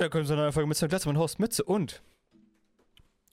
[0.00, 2.02] willkommen zu einer Folge mit Glatze, mein Host Mütze und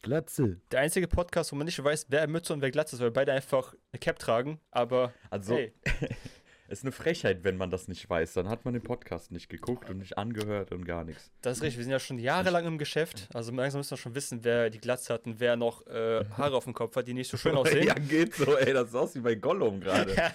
[0.02, 0.60] Glatze.
[0.71, 3.31] der einzige Podcast, wo man nicht weiß, wer Mütze und wer Glatze ist, weil beide
[3.31, 5.73] einfach eine Cap tragen, aber Also, hey,
[6.67, 8.33] ist eine Frechheit, wenn man das nicht weiß.
[8.33, 11.31] Dann hat man den Podcast nicht geguckt und nicht angehört und gar nichts.
[11.41, 14.15] das ist richtig, wir sind ja schon jahrelang im Geschäft, also langsam müssen wir schon
[14.15, 17.14] wissen, wer die Glatze hat und wer noch äh, Haare auf dem Kopf hat, die
[17.14, 17.88] nicht so schön aussehen.
[17.88, 18.74] ja, geht so, ey.
[18.74, 20.16] Das sieht aus wie bei Gollum gerade.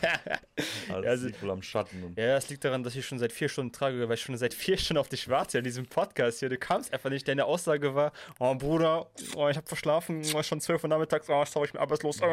[0.88, 2.12] Also, das liegt wohl am Schatten.
[2.16, 4.52] Ja, das liegt daran, dass ich schon seit vier Stunden trage, weil ich schon seit
[4.52, 6.48] vier Stunden auf dich warte in diesem Podcast hier.
[6.48, 7.26] Du kamst einfach nicht.
[7.26, 11.44] Deine Aussage war, oh Bruder, oh, ich habe verschlafen, oh, schon 12 Uhr nachmittags, oh,
[11.44, 12.20] sorry, ich bin arbeitslos.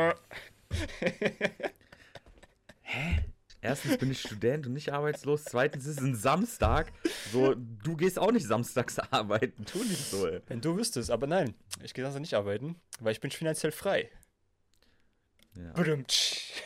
[2.92, 3.29] Äh.
[3.62, 5.44] Erstens bin ich Student und nicht arbeitslos.
[5.44, 6.92] Zweitens ist es ein Samstag.
[7.32, 9.66] So, du gehst auch nicht samstags arbeiten.
[9.66, 10.42] Tu nicht so, ey.
[10.48, 14.10] Wenn du wüsstest, aber nein, ich gehe sonst nicht arbeiten, weil ich bin finanziell frei.
[15.56, 15.74] Ja,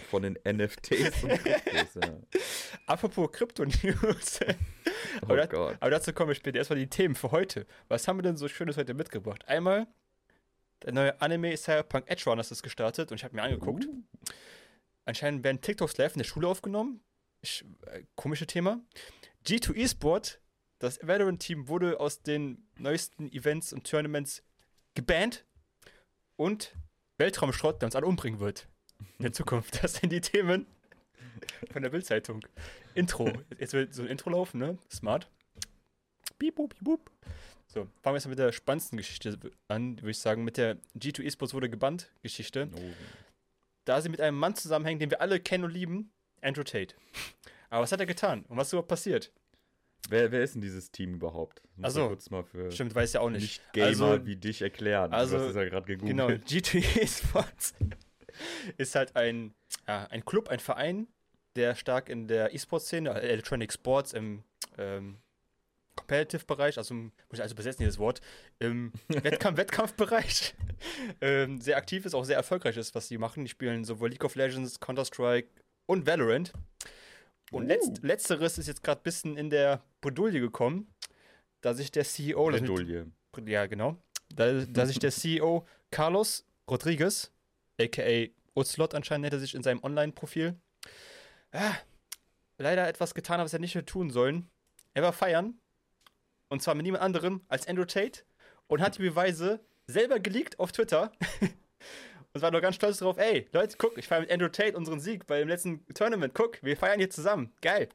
[0.10, 2.18] von den NFTs und Kryptos, ja.
[2.86, 4.40] Apropos Krypto-News.
[5.22, 5.78] Oh aber, Gott.
[5.80, 6.58] aber dazu komme ich später.
[6.58, 7.68] Erstmal die Themen für heute.
[7.88, 9.48] Was haben wir denn so Schönes heute mitgebracht?
[9.48, 9.86] Einmal,
[10.82, 13.86] der neue Anime Cyberpunk Edge Runners ist gestartet und ich habe mir angeguckt.
[13.86, 14.04] Uh.
[15.06, 17.02] Anscheinend werden TikToks live in der Schule aufgenommen.
[17.42, 18.80] Ich, äh, komische Thema.
[19.46, 20.40] G2 Esport,
[20.80, 24.44] das Valorant-Team, wurde aus den neuesten Events und Tournaments
[24.96, 25.46] gebannt.
[26.36, 26.76] Und
[27.18, 28.68] Weltraumschrott, der uns alle umbringen wird.
[29.18, 29.84] In der Zukunft.
[29.84, 30.66] Das sind die Themen
[31.72, 32.46] von der Bildzeitung.
[32.96, 33.32] Intro.
[33.60, 34.78] Jetzt wird so ein Intro laufen, ne?
[34.92, 35.30] Smart.
[36.40, 37.12] Boop, piep, boop.
[37.68, 40.44] So, fangen wir jetzt mal mit der spannendsten Geschichte an, würde ich sagen.
[40.44, 42.80] Mit der G2 Esports wurde gebannt Geschichte Oh.
[43.86, 46.96] Da sie mit einem Mann zusammenhängen, den wir alle kennen und lieben, Andrew Tate.
[47.70, 48.46] Aber was hat er getan?
[48.48, 49.32] Und was ist überhaupt passiert?
[50.10, 51.62] Wer, wer ist denn dieses Team überhaupt?
[51.78, 52.00] Muss Ach so.
[52.02, 53.42] man kurz mal für Stimmt, weiß ja auch nicht.
[53.42, 55.14] Nicht-Gamer also, wie dich erklären.
[55.14, 56.18] also, du hast es ja gerade gegoogelt.
[56.18, 57.74] genau, G2 Esports
[58.78, 59.54] ist halt ein,
[59.88, 61.08] ja, ein Club, ein Verein,
[61.56, 64.44] der stark in der E-Sport-Szene, also Electronic Sports, im
[64.78, 65.20] ähm,
[65.96, 68.22] Competitive-Bereich, also muss ich also übersetzen dieses Wort,
[68.60, 70.56] im Wettkampf Wettkampfbereich
[71.22, 73.44] ähm, sehr aktiv ist, auch sehr erfolgreich ist, was sie machen.
[73.46, 75.50] Die spielen sowohl League of Legends, Counter-Strike
[75.86, 76.54] und Valorant.
[77.52, 77.68] Und Uh.
[77.68, 80.88] letzt, letzteres ist jetzt gerade ein bisschen in der Bredouille gekommen,
[81.62, 83.08] da sich der CEO, mit- Bredouille.
[83.46, 83.98] ja, genau.
[84.34, 87.32] Da, da sich der CEO Carlos Rodriguez,
[87.80, 90.56] aka Ocelot anscheinend er sich in seinem Online-Profil,
[91.52, 91.74] ah,
[92.58, 94.50] leider etwas getan hat, was er nicht hätte tun sollen.
[94.96, 95.60] Er war feiern.
[96.54, 98.22] Und zwar mit niemand anderem als Andrew Tate
[98.68, 101.12] und hat die Beweise selber geleakt auf Twitter.
[102.32, 105.00] und war noch ganz stolz darauf, ey, Leute, guck, ich feiere mit Andrew Tate unseren
[105.00, 106.36] Sieg bei dem letzten Tournament.
[106.36, 107.52] Guck, wir feiern hier zusammen.
[107.64, 107.90] Geil.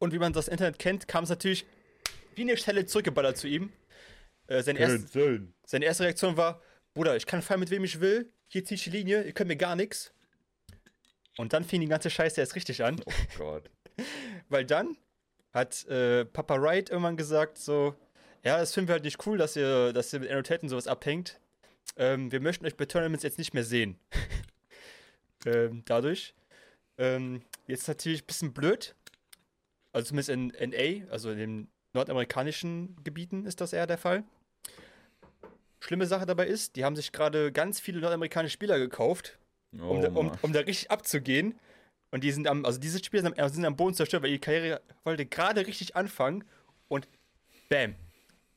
[0.00, 1.64] Und wie man das Internet kennt, kam es natürlich
[2.34, 3.72] wie eine Stelle zurückgeballert zu ihm.
[4.48, 5.52] Äh, sein erst, Cancel.
[5.64, 6.62] seine erste Reaktion war,
[6.94, 9.46] Bruder, ich kann feiern mit wem ich will, hier zieh ich die Linie, ihr könnt
[9.46, 10.12] mir gar nichts.
[11.36, 13.70] Und dann fing die ganze Scheiße erst richtig an, Oh Gott.
[14.48, 14.96] weil dann
[15.54, 17.94] hat äh, Papa Wright irgendwann gesagt, so,
[18.42, 21.40] ja, das finden wir halt nicht cool, dass ihr, dass ihr mit Annotaten sowas abhängt.
[21.96, 23.96] Ähm, wir möchten euch bei Tournaments jetzt nicht mehr sehen.
[25.46, 26.34] ähm, dadurch.
[26.98, 28.94] Ähm, jetzt natürlich ein bisschen blöd.
[29.92, 34.24] Also zumindest in NA, also in den nordamerikanischen Gebieten ist das eher der Fall.
[35.78, 39.38] Schlimme Sache dabei ist, die haben sich gerade ganz viele nordamerikanische Spieler gekauft,
[39.80, 41.58] Oh, um, da, um, um da richtig abzugehen.
[42.14, 44.38] Und die sind am, also diese Spieler sind am, sind am Boden zerstört, weil ihre
[44.38, 46.44] Karriere wollte gerade richtig anfangen
[46.86, 47.08] und
[47.68, 47.96] bam.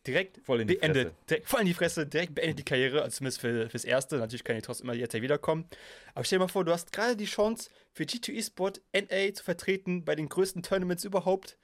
[0.06, 1.08] Direkt Voll in die beendet.
[1.08, 1.26] Fresse.
[1.28, 4.18] Direkt, voll in die Fresse, direkt beendet die Karriere, also zumindest für, fürs Erste.
[4.18, 5.66] Natürlich kann die trotzdem immer jetzt wiederkommen.
[6.14, 9.44] Aber stell dir mal vor, du hast gerade die Chance, für G2 eSport NA zu
[9.44, 11.58] vertreten bei den größten Tournaments überhaupt.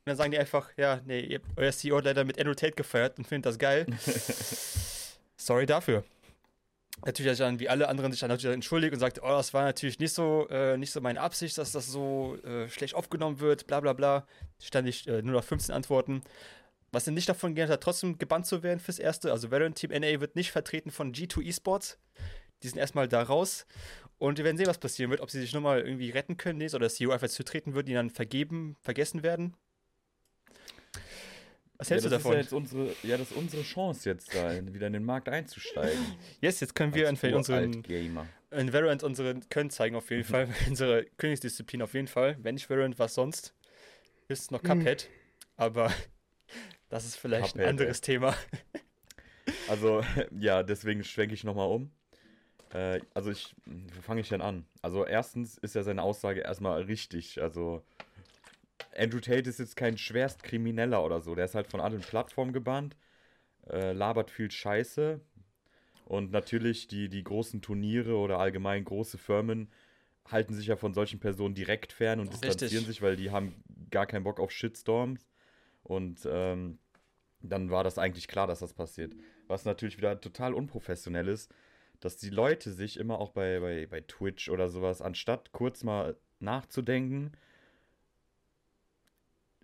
[0.00, 3.16] Und dann sagen die einfach, ja, nee, ihr, euer CEO leider mit Andrew Tate gefeiert
[3.16, 3.86] und findet das geil.
[5.38, 6.04] Sorry dafür.
[7.04, 9.98] Natürlich dann, wie alle anderen, sich dann natürlich entschuldigt und sagt, oh, das war natürlich
[9.98, 13.80] nicht so, äh, nicht so meine Absicht, dass das so äh, schlecht aufgenommen wird, bla
[13.80, 14.26] bla bla.
[14.60, 16.22] Stand ich äh, nur noch 15 Antworten.
[16.90, 19.30] Was denn nicht davon gehört hat, trotzdem gebannt zu werden fürs Erste.
[19.30, 21.98] Also Valorant Team NA wird nicht vertreten von G2 Esports.
[22.62, 23.66] Die sind erstmal da raus.
[24.18, 25.20] Und wir werden sehen, was passieren wird.
[25.20, 28.10] Ob sie sich nochmal irgendwie retten können oder das CEO einfach zutreten wird, die dann
[28.10, 29.54] vergeben, vergessen werden.
[31.78, 32.32] Was hältst ja, du das davon?
[32.32, 35.28] Ist ja, jetzt unsere, ja, das ist unsere Chance jetzt da, wieder in den Markt
[35.28, 35.98] einzusteigen.
[36.40, 38.26] yes, jetzt können wir Als einfach unseren, Uralt-Gamer.
[38.50, 40.48] in Valorant unsere Können zeigen auf jeden Fall.
[40.68, 42.36] unsere Königsdisziplin auf jeden Fall.
[42.42, 43.54] Wenn nicht Valorant, was sonst?
[44.26, 45.08] Ist noch Cuphead.
[45.56, 45.92] Aber
[46.88, 48.34] das ist vielleicht Cuphead, ein anderes Thema.
[49.68, 50.02] Also,
[50.36, 51.92] ja, deswegen schwenke ich nochmal um.
[52.74, 54.66] Äh, also, ich, wo fange ich denn an?
[54.82, 57.40] Also, erstens ist ja seine Aussage erstmal richtig.
[57.40, 57.84] Also,
[58.98, 61.34] Andrew Tate ist jetzt kein Schwerstkrimineller oder so.
[61.34, 62.96] Der ist halt von allen Plattformen gebannt,
[63.68, 65.20] äh, labert viel Scheiße.
[66.04, 69.70] Und natürlich die, die großen Turniere oder allgemein große Firmen
[70.26, 72.40] halten sich ja von solchen Personen direkt fern und Richtig.
[72.40, 75.30] distanzieren sich, weil die haben gar keinen Bock auf Shitstorms.
[75.82, 76.78] Und ähm,
[77.40, 79.14] dann war das eigentlich klar, dass das passiert.
[79.46, 81.52] Was natürlich wieder total unprofessionell ist,
[82.00, 86.16] dass die Leute sich immer auch bei, bei, bei Twitch oder sowas, anstatt kurz mal
[86.40, 87.32] nachzudenken,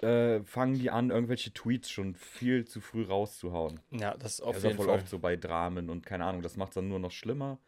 [0.05, 3.81] äh, fangen die an, irgendwelche Tweets schon viel zu früh rauszuhauen.
[3.91, 4.97] Ja, das ist auf ist jeden voll Fall.
[4.97, 7.59] oft so bei Dramen und keine Ahnung, das macht es dann nur noch schlimmer.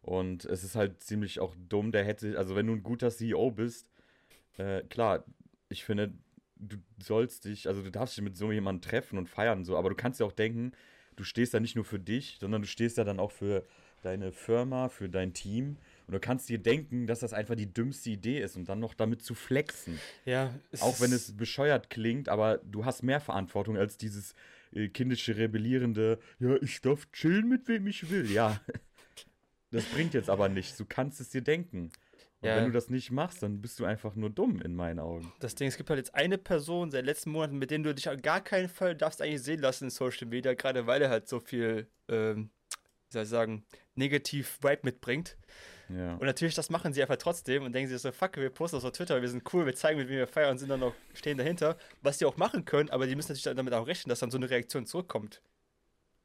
[0.00, 3.50] Und es ist halt ziemlich auch dumm, der hätte, also wenn du ein guter CEO
[3.50, 3.90] bist,
[4.58, 5.24] äh, klar,
[5.68, 6.12] ich finde,
[6.56, 9.76] du sollst dich, also du darfst dich mit so jemandem treffen und feiern und so,
[9.76, 10.72] aber du kannst ja auch denken,
[11.16, 13.66] du stehst da nicht nur für dich, sondern du stehst da dann auch für
[14.02, 15.78] deine Firma, für dein Team.
[16.06, 18.94] Und du kannst dir denken, dass das einfach die dümmste Idee ist und dann noch
[18.94, 19.98] damit zu flexen.
[20.26, 24.34] Ja, Auch wenn es bescheuert klingt, aber du hast mehr Verantwortung als dieses
[24.72, 28.30] äh, kindische, rebellierende, ja, ich darf chillen mit wem ich will.
[28.30, 28.60] Ja,
[29.70, 30.76] das bringt jetzt aber nichts.
[30.76, 31.90] Du kannst es dir denken.
[32.40, 32.56] Und Ja.
[32.56, 35.32] wenn du das nicht machst, dann bist du einfach nur dumm in meinen Augen.
[35.40, 38.08] das Ding, es gibt halt jetzt eine Person seit letzten Monaten, mit der du dich
[38.10, 41.28] auf gar keinen Fall darfst eigentlich sehen lassen in Social Media, gerade weil er halt
[41.28, 42.50] so viel, ähm,
[43.08, 43.64] wie soll ich sagen,
[43.94, 45.38] negativ Vibe mitbringt.
[45.88, 46.14] Ja.
[46.14, 48.84] Und natürlich, das machen sie einfach trotzdem und denken sich so, fuck, wir posten das
[48.84, 50.94] auf Twitter, wir sind cool, wir zeigen, mit wem wir feiern und sind dann noch,
[51.12, 54.20] stehen dahinter, was die auch machen können, aber die müssen natürlich damit auch rechnen, dass
[54.20, 55.42] dann so eine Reaktion zurückkommt.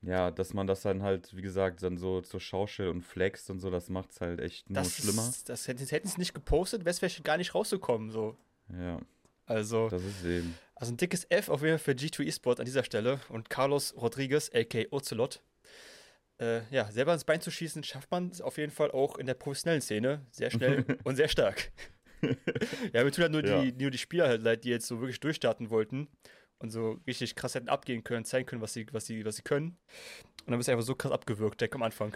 [0.01, 3.49] ja, dass man das dann halt, wie gesagt, dann so zur Schau stellt und flext
[3.49, 5.27] und so, das macht es halt echt nur Das schlimmer.
[5.27, 8.37] Ist, das hätten, hätten sie nicht gepostet, wäre es vielleicht gar nicht rausgekommen, so.
[8.71, 8.99] Ja,
[9.45, 10.55] Also, das ist eben.
[10.75, 13.93] also ein dickes F auf jeden Fall für G2 Esport an dieser Stelle und Carlos
[13.97, 15.41] Rodriguez, aka Ocelot.
[16.39, 19.25] Äh, ja, selber ins Bein zu schießen, schafft man es auf jeden Fall auch in
[19.25, 20.25] der professionellen Szene.
[20.31, 21.71] Sehr schnell und sehr stark.
[22.93, 23.61] ja, mir tun halt nur, Ja.
[23.61, 26.07] die, nur die Spieler halt leid, die jetzt so wirklich durchstarten wollten
[26.59, 29.41] und so richtig krass hätten abgehen können, zeigen können, was sie, was sie, was sie
[29.43, 29.77] können.
[30.45, 32.15] Und dann bist du einfach so krass abgewürgt, direkt am Anfang.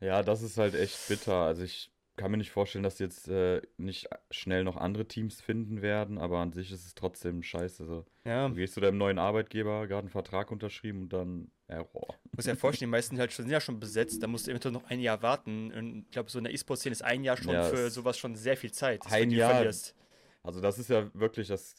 [0.00, 1.34] Ja, das ist halt echt bitter.
[1.34, 5.82] Also ich kann mir nicht vorstellen, dass jetzt äh, nicht schnell noch andere Teams finden
[5.82, 7.84] werden, aber an sich ist es trotzdem scheiße.
[7.86, 8.04] So.
[8.24, 12.14] Ja, Du gehst zu deinem neuen Arbeitgeber, gerade einen Vertrag unterschrieben und dann Error.
[12.36, 14.72] muss ja vorstellen, die meisten halt schon, sind ja schon besetzt, da musst du eventuell
[14.72, 15.72] noch ein Jahr warten.
[15.72, 18.36] Und ich glaube, so in der E-Sport-Szene ist ein Jahr schon Ja, für sowas schon
[18.36, 19.00] sehr viel Zeit.
[19.10, 19.94] Ein Jahr- verlierst.
[20.42, 21.74] Also das ist ja wirklich das.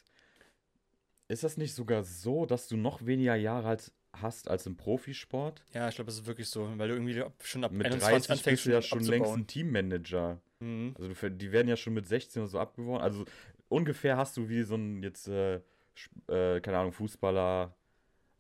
[1.27, 3.91] Ist das nicht sogar so, dass du noch weniger Jahre als,
[4.21, 5.63] hast als im Profisport?
[5.73, 8.45] Ja, ich glaube, das ist wirklich so, weil du irgendwie schon ab Mit 21 30
[8.45, 9.39] bist du ja schon längst abzubauen.
[9.41, 10.39] ein Teammanager.
[10.59, 10.95] Mhm.
[10.97, 13.03] Also du, die werden ja schon mit 16 oder so abgeworfen.
[13.03, 13.25] Also
[13.69, 15.55] ungefähr hast du wie so ein jetzt, äh,
[16.27, 17.75] äh, keine Ahnung, Fußballer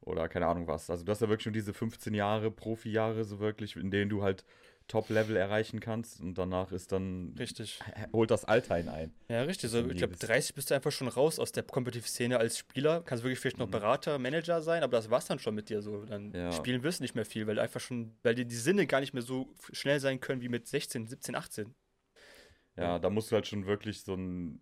[0.01, 0.89] oder keine Ahnung was.
[0.89, 4.21] Also du hast ja wirklich schon diese 15 Jahre, Profi-Jahre so wirklich, in denen du
[4.23, 4.45] halt
[4.87, 7.79] Top-Level erreichen kannst und danach ist dann, Richtig.
[8.13, 9.13] holt das Alter ihn ein.
[9.27, 9.71] Ja, richtig.
[9.71, 13.01] So, ich glaube, jedes- 30 bist du einfach schon raus aus der Competitive-Szene als Spieler.
[13.01, 13.71] Kannst wirklich vielleicht noch Mhm.
[13.71, 16.05] Berater, Manager sein, aber das war's dann schon mit dir so.
[16.05, 16.51] Dann Ja.
[16.51, 19.13] spielen wirst du nicht mehr viel, weil einfach schon, weil dir die Sinne gar nicht
[19.13, 21.73] mehr so schnell sein können wie mit 16, 17, 18.
[22.77, 24.59] Ja, da musst du halt schon wirklich so ein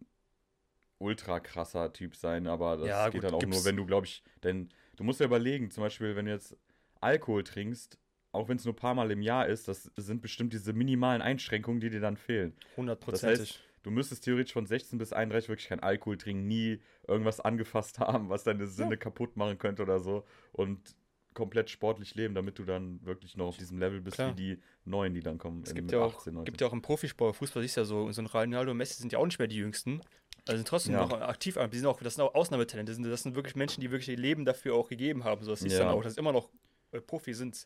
[1.00, 4.06] ultra krasser Typ sein, aber das Ja, geht gut, dann auch nur, wenn du, glaube
[4.06, 6.56] ich, denn du musst ja überlegen, zum Beispiel, wenn du jetzt
[7.02, 7.98] Alkohol trinkst,
[8.34, 11.22] auch wenn es nur ein paar Mal im Jahr ist, das sind bestimmt diese minimalen
[11.22, 12.54] Einschränkungen, die dir dann fehlen.
[12.76, 13.60] Hundertprozentig.
[13.84, 18.30] Du müsstest theoretisch von 16 bis 31 wirklich kein Alkohol trinken, nie irgendwas angefasst haben,
[18.30, 20.96] was deine Sinne kaputt machen könnte oder so und
[21.34, 24.32] komplett sportlich leben, damit du dann wirklich noch auf diesem Level bist Klar.
[24.32, 25.64] wie die Neuen, die dann kommen.
[25.64, 26.46] Es gibt ja, auch, 18, 19.
[26.46, 29.12] gibt ja auch im Profisport, Fußball ist ja so, so ein Ronaldo und Messi sind
[29.12, 30.02] ja auch nicht mehr die Jüngsten.
[30.46, 31.02] Also sind trotzdem Ja.
[31.02, 32.92] noch aktiv, aber die sind auch, das sind auch Ausnahmetalente.
[32.92, 35.44] Das sind, das wirklich Menschen, die wirklich ihr Leben dafür auch gegeben haben.
[35.44, 35.80] So, das ist Ja.
[35.80, 36.50] dann auch, dass immer noch
[36.92, 37.66] äh, Profi sind,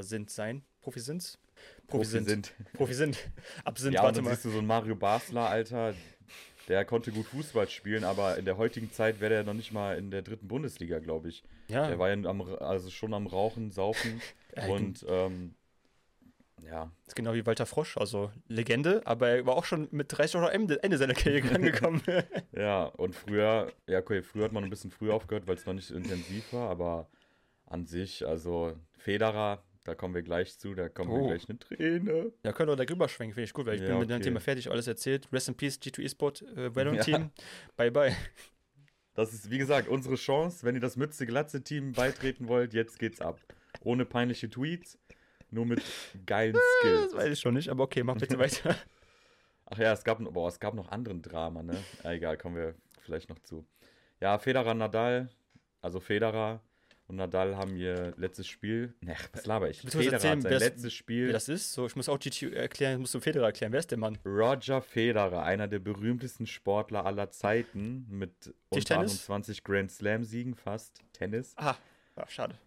[0.00, 0.64] sind sein.
[0.80, 1.38] Profi sind's?
[1.86, 2.28] Profi, sind.
[2.28, 2.52] sind.
[2.72, 3.18] Profi sind.
[3.64, 4.30] Ab sind, Ja, und warte dann mal.
[4.30, 5.94] siehst du so einen Mario Basler, Alter,
[6.68, 9.98] der konnte gut Fußball spielen, aber in der heutigen Zeit wäre der noch nicht mal
[9.98, 11.44] in der dritten Bundesliga, glaube ich.
[11.68, 14.20] Ja, Der war ja am, also schon am Rauchen, Saufen
[14.56, 15.54] Ja, und ähm,
[16.62, 20.36] ja, ist genau wie Walter Frosch, also Legende, aber er war auch schon mit 30
[20.36, 22.00] oder Ende, Ende seiner Karriere angekommen.
[22.56, 25.74] ja, und früher, ja, okay, früher hat man ein bisschen früher aufgehört, weil es noch
[25.74, 27.08] nicht so intensiv war, aber
[27.66, 31.26] an sich, also Federer, da kommen wir gleich zu, da kommen wir Oh.
[31.28, 32.32] gleich eine Träne.
[32.44, 34.14] ja, können wir da drüber schwenken, finde ich gut, weil ich Ja, bin mit dem
[34.16, 34.24] okay.
[34.24, 35.28] Thema fertig, alles erzählt.
[35.32, 37.18] Rest in Peace, G2 eSport, äh, Valorant Ja.
[37.18, 37.30] Team.
[37.76, 38.14] Bye, bye.
[39.14, 43.38] Das ist, wie gesagt, unsere Chance, wenn ihr das Mütze-Glatze-Team beitreten wollt, jetzt geht's ab.
[43.82, 44.98] Ohne peinliche Tweets,
[45.50, 45.82] nur mit
[46.24, 47.14] geilen Das Skills.
[47.14, 48.74] weiß ich schon nicht, aber okay, mach bitte weiter.
[49.66, 51.82] Ach ja, es gab, boah, es gab noch anderen Drama, ne?
[52.04, 53.66] Ah, egal, kommen wir vielleicht noch zu.
[54.20, 55.28] Ja, Federer, Nadal,
[55.80, 56.62] also Federer
[57.12, 58.94] und Nadal haben ihr letztes Spiel.
[59.02, 59.82] Ne, was laber ich?
[59.82, 61.28] Federer erzählen, hat sein wer das- letztes Spiel.
[61.28, 63.70] Wie das ist, so, ich muss auch GT erklären, musst du Federer erklären.
[63.72, 64.18] Wer ist der Mann?
[64.24, 68.30] Roger Federer, einer der berühmtesten Sportler aller Zeiten, mit
[68.70, 69.12] unter Tischtennis?
[69.12, 71.76] 21 Grand Slam-Siegen fast, Tennis, Ah,
[72.28, 72.58] schade.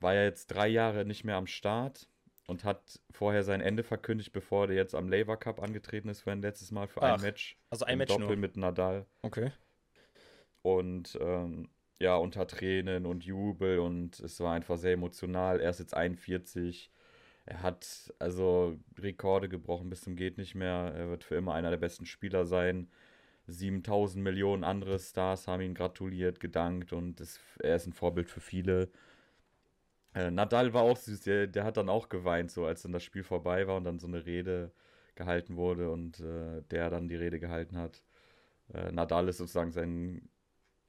[0.00, 2.08] war ja jetzt drei Jahre nicht mehr am Start
[2.48, 6.32] und hat vorher sein Ende verkündigt, bevor der jetzt am Labour Cup angetreten ist für
[6.32, 7.56] ein letztes Mal für Ach, ein Match.
[7.70, 8.36] Also ein Match Doppel nur.
[8.36, 9.06] mit Nadal.
[9.22, 9.52] Okay.
[10.62, 15.60] Und ähm, ja, unter Tränen und Jubel und es war einfach sehr emotional.
[15.60, 16.90] Er ist jetzt 41.
[17.46, 20.92] Er hat also Rekorde gebrochen bis zum geht nicht mehr.
[20.96, 22.88] Er wird für immer einer der besten Spieler sein.
[23.46, 28.40] 7000 Millionen andere Stars haben ihn gratuliert, gedankt und es, er ist ein Vorbild für
[28.40, 28.90] viele.
[30.14, 33.02] Äh, Nadal war auch süß, der, der, hat dann auch geweint, so als dann das
[33.04, 34.72] Spiel vorbei war und dann so eine Rede
[35.14, 38.02] gehalten wurde und äh, der dann die Rede gehalten hat.
[38.72, 40.28] Äh, Nadal ist sozusagen sein,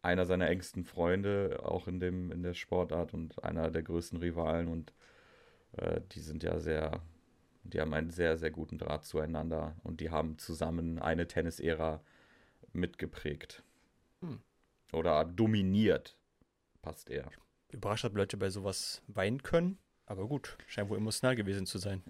[0.05, 4.67] einer seiner engsten Freunde, auch in, dem, in der Sportart und einer der größten Rivalen
[4.67, 4.93] und
[5.74, 7.01] äh, die sind ja sehr,
[7.63, 12.01] die haben einen sehr, sehr guten Draht zueinander und die haben zusammen eine Tennis-Ära
[12.71, 13.63] mitgeprägt.
[14.21, 14.39] Hm.
[14.93, 16.15] Oder dominiert,
[16.81, 17.29] passt eher.
[17.71, 22.03] Überrascht, ob Leute bei sowas weinen können, aber gut, scheint wohl emotional gewesen zu sein.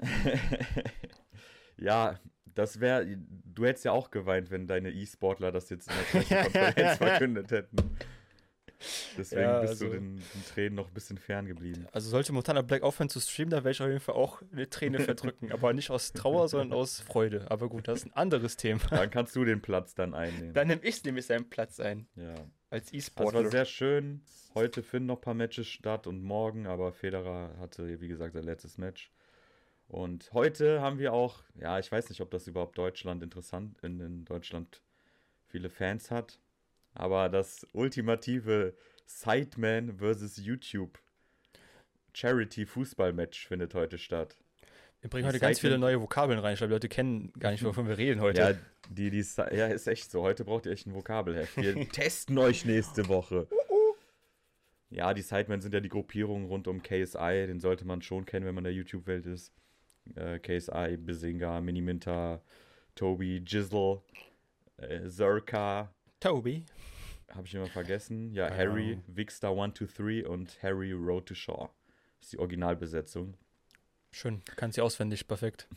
[1.77, 2.19] ja,
[2.53, 3.05] das wäre,
[3.45, 7.97] du hättest ja auch geweint, wenn deine E-Sportler das jetzt in der Pressekonferenz verkündet hätten.
[9.17, 11.87] Deswegen ja, bist also, du den, den, Tränen noch ein bisschen fern geblieben.
[11.91, 14.69] Also sollte Montana Black aufhören zu streamen, dann werde ich auf jeden Fall auch eine
[14.69, 15.51] Träne verdrücken.
[15.51, 17.49] aber nicht aus Trauer, sondern aus Freude.
[17.49, 18.81] Aber gut, das ist ein anderes Thema.
[18.89, 20.53] Dann kannst du den Platz dann einnehmen.
[20.53, 22.07] Dann nehme ich nämlich seinen Platz ein.
[22.15, 22.35] Ja.
[22.69, 23.43] Als E-Sportler.
[23.43, 24.21] Das war sehr schön.
[24.53, 28.43] Heute finden noch ein paar Matches statt und morgen, aber Federer hatte, wie gesagt, sein
[28.43, 29.11] letztes Match.
[29.87, 33.99] Und heute haben wir auch, ja, ich weiß nicht, ob das überhaupt Deutschland interessant, in,
[33.99, 34.81] in Deutschland
[35.47, 36.39] viele Fans hat.
[36.93, 38.73] Aber das ultimative
[39.05, 40.99] Sideman versus YouTube
[42.13, 44.37] Charity Fußball-Match findet heute statt.
[45.01, 46.53] Wir bringen heute ganz viele neue Vokabeln rein.
[46.53, 48.41] Ich glaube, die Leute kennen gar nicht, wovon wir reden heute.
[48.41, 48.53] Ja,
[48.89, 50.23] die, die, ja, ist echt so.
[50.23, 51.57] Heute braucht ihr echt ein Vokabelheft.
[51.57, 53.47] Wir testen euch nächste Woche.
[54.89, 57.45] Ja, die Sidemen sind ja die Gruppierungen rund um KSI.
[57.47, 59.53] Den sollte man schon kennen, wenn man in der YouTube-Welt ist.
[60.15, 62.41] Äh, KSI, Bazinga, Miniminta,
[62.93, 64.01] Toby, Jizzle,
[64.77, 66.65] äh, Zerka, Toby.
[67.33, 68.33] Habe ich immer vergessen.
[68.33, 68.59] Ja, genau.
[68.59, 71.33] Harry, Vixstar 123 und Harry Road to.
[72.19, 73.35] Das ist die Originalbesetzung.
[74.11, 75.67] Schön, kann sie auswendig, perfekt.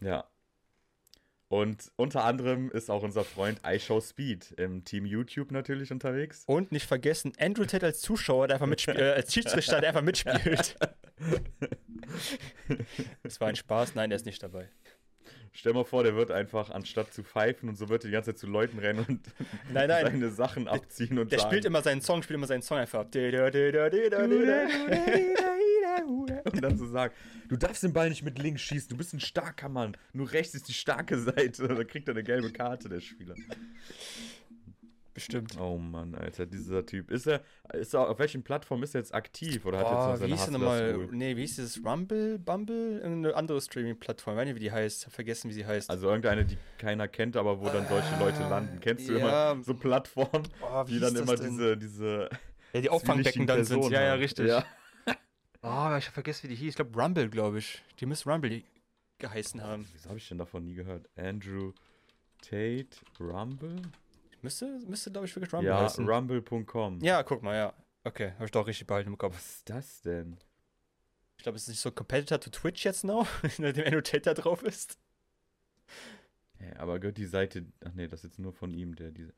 [0.00, 0.24] Ja.
[1.48, 6.44] Und unter anderem ist auch unser Freund iShow Speed im Team YouTube natürlich unterwegs.
[6.46, 10.00] Und nicht vergessen, Andrew Tate als Zuschauer, der einfach mitspielt, äh, als Schiedsrichter, der einfach
[10.00, 10.76] mitspielt.
[13.22, 14.68] das war ein Spaß, nein, er ist nicht dabei.
[15.54, 18.30] Stell mal vor, der wird einfach, anstatt zu pfeifen und so, wird er die ganze
[18.30, 19.20] Zeit zu Leuten rennen und
[19.72, 20.06] nein, nein.
[20.06, 21.50] seine Sachen abziehen und Der sagen.
[21.50, 23.04] spielt immer seinen Song, spielt immer seinen Song einfach.
[26.44, 27.12] und dann so sagen,
[27.48, 29.96] du darfst den Ball nicht mit links schießen, du bist ein starker Mann.
[30.14, 31.68] Nur rechts ist die starke Seite.
[31.68, 33.34] Dann kriegt er eine gelbe Karte, der Spieler.
[35.14, 35.58] Bestimmt.
[35.60, 37.10] Oh Mann, Alter, dieser Typ.
[37.10, 37.42] Ist er,
[37.74, 40.32] ist er auf welchen Plattformen ist er jetzt aktiv oder hat Boah, jetzt noch seine
[40.32, 41.80] wie hieß nochmal, Nee, wie hieß das?
[41.84, 43.02] Rumble, Bumble?
[43.04, 44.34] Eine andere Streaming-Plattform.
[44.34, 45.00] Ich weiß nicht, wie die heißt.
[45.00, 45.90] Ich habe vergessen, wie sie heißt.
[45.90, 48.80] Also irgendeine, die keiner kennt, aber wo dann solche Leute landen.
[48.80, 49.52] Kennst du ja.
[49.52, 52.30] immer so Plattformen, oh, die dann immer diese, diese.
[52.72, 53.90] Ja, die Auffangbecken dann sind.
[53.90, 54.48] Ja, ja, richtig.
[54.48, 54.64] Ja.
[55.64, 56.70] Oh, ich habe vergessen, wie die hieß.
[56.70, 57.84] Ich glaube, Rumble, glaube ich.
[58.00, 58.64] Die müsste Rumble
[59.18, 59.86] geheißen haben.
[59.92, 61.08] Wieso habe ich denn davon nie gehört?
[61.16, 61.72] Andrew
[62.40, 62.88] Tate
[63.20, 63.76] Rumble?
[64.42, 66.06] Müsste, müsste glaube ich, wirklich Rumble ja, heißen.
[66.06, 67.00] Ja, rumble.com.
[67.00, 67.72] Ja, guck mal, ja.
[68.04, 69.36] Okay, habe ich doch richtig behalten im Kopf.
[69.36, 70.36] Was ist das denn?
[71.36, 74.98] Ich glaube, es ist nicht so Competitor to Twitch jetzt noch, nachdem Annotator drauf ist.
[76.60, 77.66] Ja, aber gehört die Seite.
[77.84, 79.32] Ach nee, das ist jetzt nur von ihm, der diese.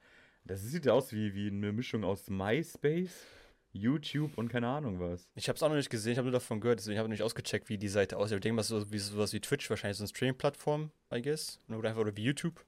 [0.45, 3.27] Das sieht aus wie, wie eine Mischung aus MySpace,
[3.73, 5.27] YouTube und keine Ahnung was.
[5.35, 7.13] Ich habe es auch noch nicht gesehen, ich habe nur davon gehört, deswegen habe ich
[7.13, 8.37] nicht ausgecheckt, wie die Seite aussieht.
[8.37, 11.59] Ich denke mal, so wie sowas wie Twitch, wahrscheinlich so eine Streaming-Plattform, I guess.
[11.69, 12.65] Oder einfach oder wie YouTube.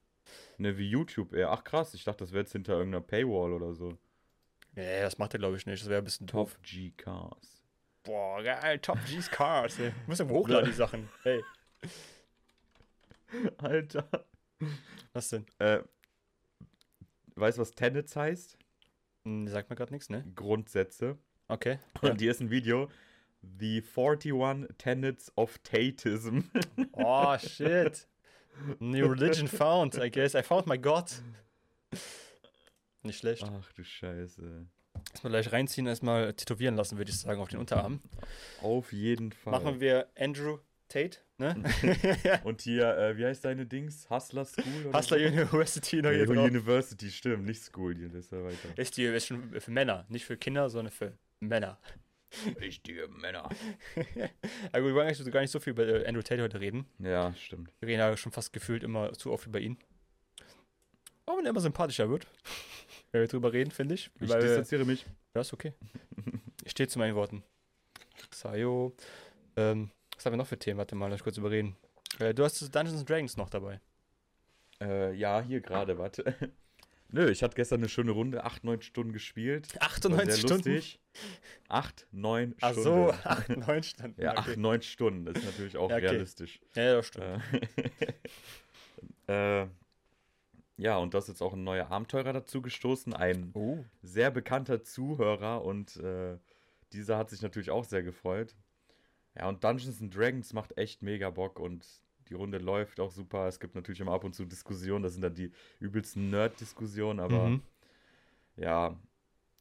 [0.58, 1.50] Ne, wie YouTube eher.
[1.50, 3.96] Ach krass, ich dachte, das wäre jetzt hinter irgendeiner Paywall oder so.
[4.74, 5.82] Nee, das macht er glaube ich nicht.
[5.82, 6.58] Das wäre ein bisschen Top doof.
[6.62, 7.62] G Cars.
[8.02, 9.78] Boah, geil, Top G Cars.
[9.78, 9.92] Ey.
[10.06, 11.08] Muss ja hochladen, die Sachen.
[11.22, 11.42] Hey.
[13.58, 14.08] Alter.
[15.12, 15.46] Was denn?
[15.58, 15.80] Äh,
[17.34, 18.56] weißt du, was Tenets heißt?
[19.24, 20.24] Hm, sagt mir gerade nichts, ne?
[20.34, 21.18] Grundsätze.
[21.48, 21.78] Okay.
[22.00, 22.16] Und ja.
[22.18, 22.88] hier ist ein Video.
[23.58, 26.40] The 41 Tenets of Tatism.
[26.92, 28.06] Oh, shit.
[28.78, 30.34] New religion found, I guess.
[30.34, 31.10] I found my God.
[33.02, 33.44] Nicht schlecht.
[33.44, 34.66] Ach du Scheiße.
[35.12, 38.00] Erstmal gleich reinziehen, erstmal tätowieren lassen, würde ich sagen, auf den Unterarm.
[38.62, 39.52] Auf jeden Fall.
[39.52, 40.58] Machen wir Andrew
[40.88, 41.62] Tate, ne?
[42.44, 44.08] Und hier, äh, wie heißt deine Dings?
[44.10, 44.86] Hustler School?
[44.86, 45.24] Oder Hustler so?
[45.24, 46.36] University noch hier drauf.
[46.36, 48.76] University, stimmt, nicht School, hier, das ist ja weiter.
[48.76, 51.78] Ist die ist schon für Männer, nicht für Kinder, sondern für Männer.
[52.60, 53.48] Richtige Männer.
[54.72, 56.86] Aber wir wollen eigentlich gar nicht so viel über äh, Andrew Tate heute reden.
[56.98, 57.70] Ja, stimmt.
[57.80, 59.78] Wir reden ja schon fast gefühlt immer zu oft über ihn.
[61.24, 62.26] Aber wenn er immer sympathischer wird,
[63.12, 64.10] wenn wir drüber reden, finde ich.
[64.20, 65.06] Ich distanziere mich.
[65.34, 65.72] Ja, ist okay.
[66.64, 67.42] ich stehe zu meinen Worten.
[68.30, 68.94] Sayo.
[69.56, 70.78] Ähm, was haben wir noch für Themen?
[70.78, 71.76] Warte mal, lass ich kurz überreden.
[72.18, 73.80] Äh, du hast Dungeons Dragons noch dabei.
[74.80, 76.34] Äh, ja, hier gerade, warte.
[77.16, 79.68] Nö, ich hatte gestern eine schöne Runde, 8, 9 Stunden gespielt.
[79.80, 80.74] 98 Stunden?
[80.74, 81.00] Lustig.
[81.68, 82.82] 8, 9 Ach Stunden.
[82.84, 84.20] so, 8, 9 Stunden.
[84.20, 84.50] Ja, okay.
[84.50, 86.08] 8, 9 Stunden, das ist natürlich auch Ja, okay.
[86.08, 86.60] realistisch.
[86.74, 87.42] Ja, das stimmt.
[89.28, 89.66] Äh, äh,
[90.76, 93.82] ja, und da ist jetzt auch ein neuer Abenteurer dazu gestoßen, ein Oh.
[94.02, 96.36] sehr bekannter Zuhörer und äh,
[96.92, 98.54] dieser hat sich natürlich auch sehr gefreut.
[99.34, 101.86] Ja, und Dungeons and Dragons macht echt mega Bock und
[102.28, 103.46] die Runde läuft auch super.
[103.48, 107.50] Es gibt natürlich immer ab und zu Diskussionen, das sind dann die übelsten Nerd-Diskussionen, aber
[107.50, 107.62] Mhm.
[108.56, 108.98] ja,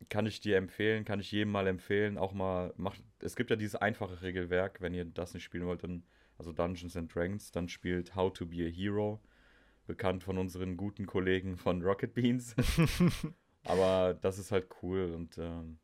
[0.10, 2.18] kann ich dir empfehlen, kann ich jedem mal empfehlen.
[2.18, 3.02] Auch mal macht.
[3.20, 6.04] Es gibt ja dieses einfache Regelwerk, wenn ihr das nicht spielen wollt, dann,
[6.38, 9.22] also Dungeons and Dragons, dann spielt How to Be a Hero,
[9.88, 12.56] bekannt von unseren guten Kollegen von Rocket Beans.
[13.64, 15.80] Aber das ist halt cool und ähm,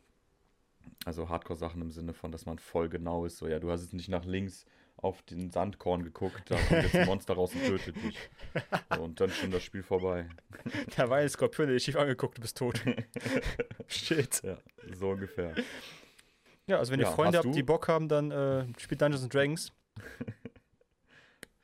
[1.05, 3.38] also Hardcore-Sachen im Sinne von, dass man voll genau ist.
[3.38, 6.97] So, ja, du hast jetzt nicht nach links auf den Sandkorn geguckt, da kommt jetzt
[6.97, 8.19] ein Monster raus und tötet dich.
[8.93, 10.29] So, und dann ist schon das Spiel vorbei.
[10.97, 12.83] Da war ein Skorpion, der dich schief angeguckt, du bist tot.
[13.87, 14.43] Shit.
[14.43, 14.59] Ja,
[14.93, 15.55] so ungefähr.
[16.67, 19.23] Ja, also wenn ihr Ja, Freunde hast habt, die Bock haben, dann äh, spielt Dungeons
[19.23, 19.73] and Dragons.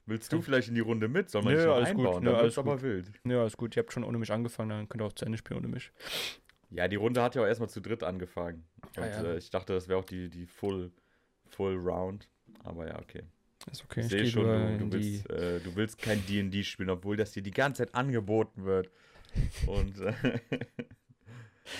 [0.06, 1.30] Willst du vielleicht in die Runde mit?
[1.30, 1.98] Soll man Nö, alles gut.
[2.06, 2.24] einbauen?
[2.24, 2.82] Nö, Dann alles aber gut.
[2.82, 3.12] wild.
[3.26, 3.74] Ja, ist gut.
[3.76, 5.90] Ihr habt schon ohne mich angefangen, dann könnt ihr auch zu Ende spielen ohne mich.
[6.70, 8.64] Ja, die Runde hat ja auch erstmal zu dritt angefangen.
[8.96, 9.24] Und Ah, ja.
[9.32, 10.92] äh, ich dachte, das wäre auch die, die Full,
[11.48, 12.28] Full Round.
[12.64, 13.22] Aber ja, okay.
[13.70, 14.00] Ist okay.
[14.00, 14.44] Ich sehe schon,
[14.78, 17.94] du, du, willst, äh, du willst kein D&D spielen, obwohl das dir die ganze Zeit
[17.94, 18.90] angeboten wird.
[19.66, 20.12] Und äh,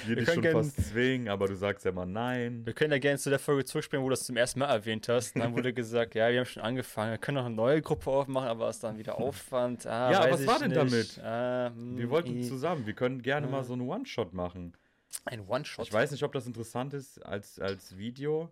[0.06, 2.64] wir dich können schon gern- fast zwingen, aber du sagst ja mal nein.
[2.64, 5.08] Wir können ja gerne zu der Folge zurückspringen, wo du das zum ersten Mal erwähnt
[5.08, 5.36] hast.
[5.36, 8.48] Dann wurde gesagt, ja, wir haben schon angefangen, wir können noch eine neue Gruppe aufmachen,
[8.48, 9.86] aber es ist dann wieder Aufwand.
[9.86, 11.18] Ah, Ja, was war denn nicht.
[11.18, 11.20] damit?
[11.22, 13.52] Ah, hm, Wir wollten zusammen, wir können gerne Ja.
[13.52, 14.72] mal so einen One-Shot machen.
[15.26, 15.86] Ein One-Shot.
[15.86, 18.50] Ich weiß nicht, ob das interessant ist als, als Video,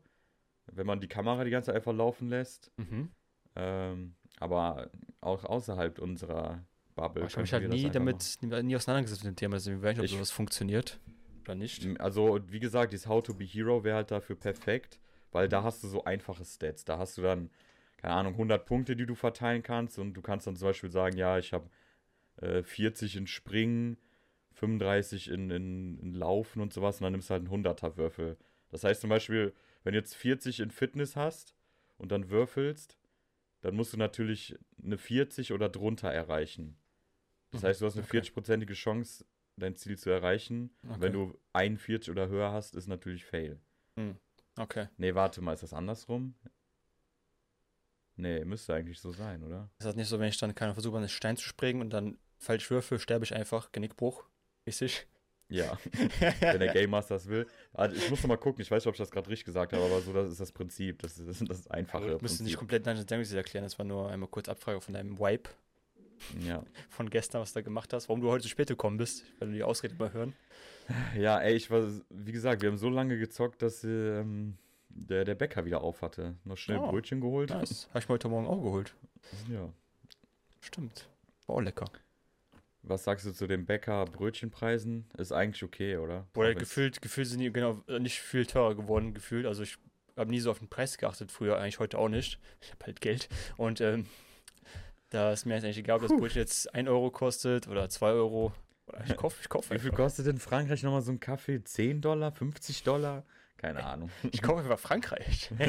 [0.67, 2.71] wenn man die Kamera die ganze Zeit einfach laufen lässt.
[2.77, 3.11] Mhm.
[3.57, 6.63] Ähm, aber auch außerhalb unserer
[6.95, 7.25] Bubble.
[7.27, 9.99] Ich habe mich halt nie damit nie auseinandergesetzt mit dem Thema, deswegen weiß ich nicht,
[10.01, 11.01] ob Ich- sowas funktioniert
[11.45, 11.89] oder nicht.
[12.01, 15.01] Also, wie gesagt, dieses How to be Hero wäre halt dafür perfekt,
[15.33, 16.85] weil da hast du so einfache Stats.
[16.85, 17.51] Da hast du dann,
[17.97, 21.17] keine Ahnung, 100 Punkte, die du verteilen kannst und du kannst dann zum Beispiel sagen,
[21.17, 21.69] ja, ich habe
[22.39, 23.99] äh, 40 in Springen,
[24.55, 28.37] 35 in, in, in Laufen und sowas und dann nimmst du halt einen 100er Würfel.
[28.71, 29.53] Das heißt zum Beispiel,
[29.85, 31.55] wenn du jetzt 40 in Fitness hast
[31.99, 32.99] und dann würfelst,
[33.63, 36.77] dann musst du natürlich eine 40 oder drunter erreichen.
[37.53, 38.05] Das Mhm, heißt, du hast eine okay.
[38.05, 39.25] 40-prozentige Chance,
[39.63, 40.71] dein Ziel zu erreichen.
[40.85, 40.97] Okay.
[41.01, 43.59] Wenn du 41 oder höher hast, ist natürlich Fail.
[44.57, 44.89] Okay.
[44.97, 46.35] Nee, warte mal, ist das andersrum?
[48.17, 49.71] Nee, müsste eigentlich so sein, oder?
[49.79, 51.91] Ist das nicht so, wenn ich dann keine versuche, an den Stein zu springen und
[51.91, 54.25] dann falsch würfe, sterbe ich einfach, Genickbruch?
[54.67, 55.07] Richtig?
[55.49, 55.79] Ja,
[56.41, 57.47] wenn der Game Master das will.
[57.75, 59.73] Also ich muss noch mal gucken, ich weiß nicht, ob ich das gerade richtig gesagt
[59.73, 61.01] habe, aber so das ist das Prinzip.
[61.01, 63.85] Das ist das, ist das einfache Du musst nicht komplett Dungeons Dragons erklären, das war
[63.85, 65.51] nur einmal kurz Abfrage von deinem Wipe
[66.47, 66.63] Ja.
[66.89, 69.49] von gestern, was du da gemacht hast, warum du heute zu spät gekommen bist, weil
[69.49, 70.35] du die Ausrede mal hören.
[71.17, 74.57] ja, ey, ich war, wie gesagt, wir haben so lange gezockt, dass ähm,
[74.89, 76.37] der, der Bäcker wieder auf hatte.
[76.45, 77.51] Noch schnell Oh, Brötchen geholt.
[77.51, 77.89] Nice.
[77.91, 78.95] Habe ich mir heute Morgen auch geholt.
[79.51, 79.73] Ja.
[80.61, 81.09] Stimmt.
[81.47, 81.87] War auch lecker.
[82.83, 85.07] Was sagst du zu den Bäcker-Brötchenpreisen?
[85.17, 86.27] Ist eigentlich okay, oder?
[86.35, 89.47] Wenn's- gefühlt, gefühlt sind die genau äh, nicht viel teurer geworden, gefühlt.
[89.47, 89.79] Also ich
[90.17, 92.39] habe nie so auf den Preis geachtet, früher eigentlich heute auch nicht.
[92.61, 93.29] Ich habe halt Geld.
[93.57, 94.07] Und ähm,
[95.13, 98.11] da ist mir jetzt eigentlich egal, ob das Brötchen jetzt 1 Euro kostet oder 2
[98.13, 98.53] Euro.
[98.87, 101.63] Oder ich kaufe ich kauf Wie viel kostet in Frankreich nochmal so ein Kaffee?
[101.63, 102.33] 10 Dollar?
[102.33, 103.25] 50 Dollar?
[103.57, 104.11] Keine Ahnung.
[104.33, 105.51] Ich kaufe einfach Frankreich.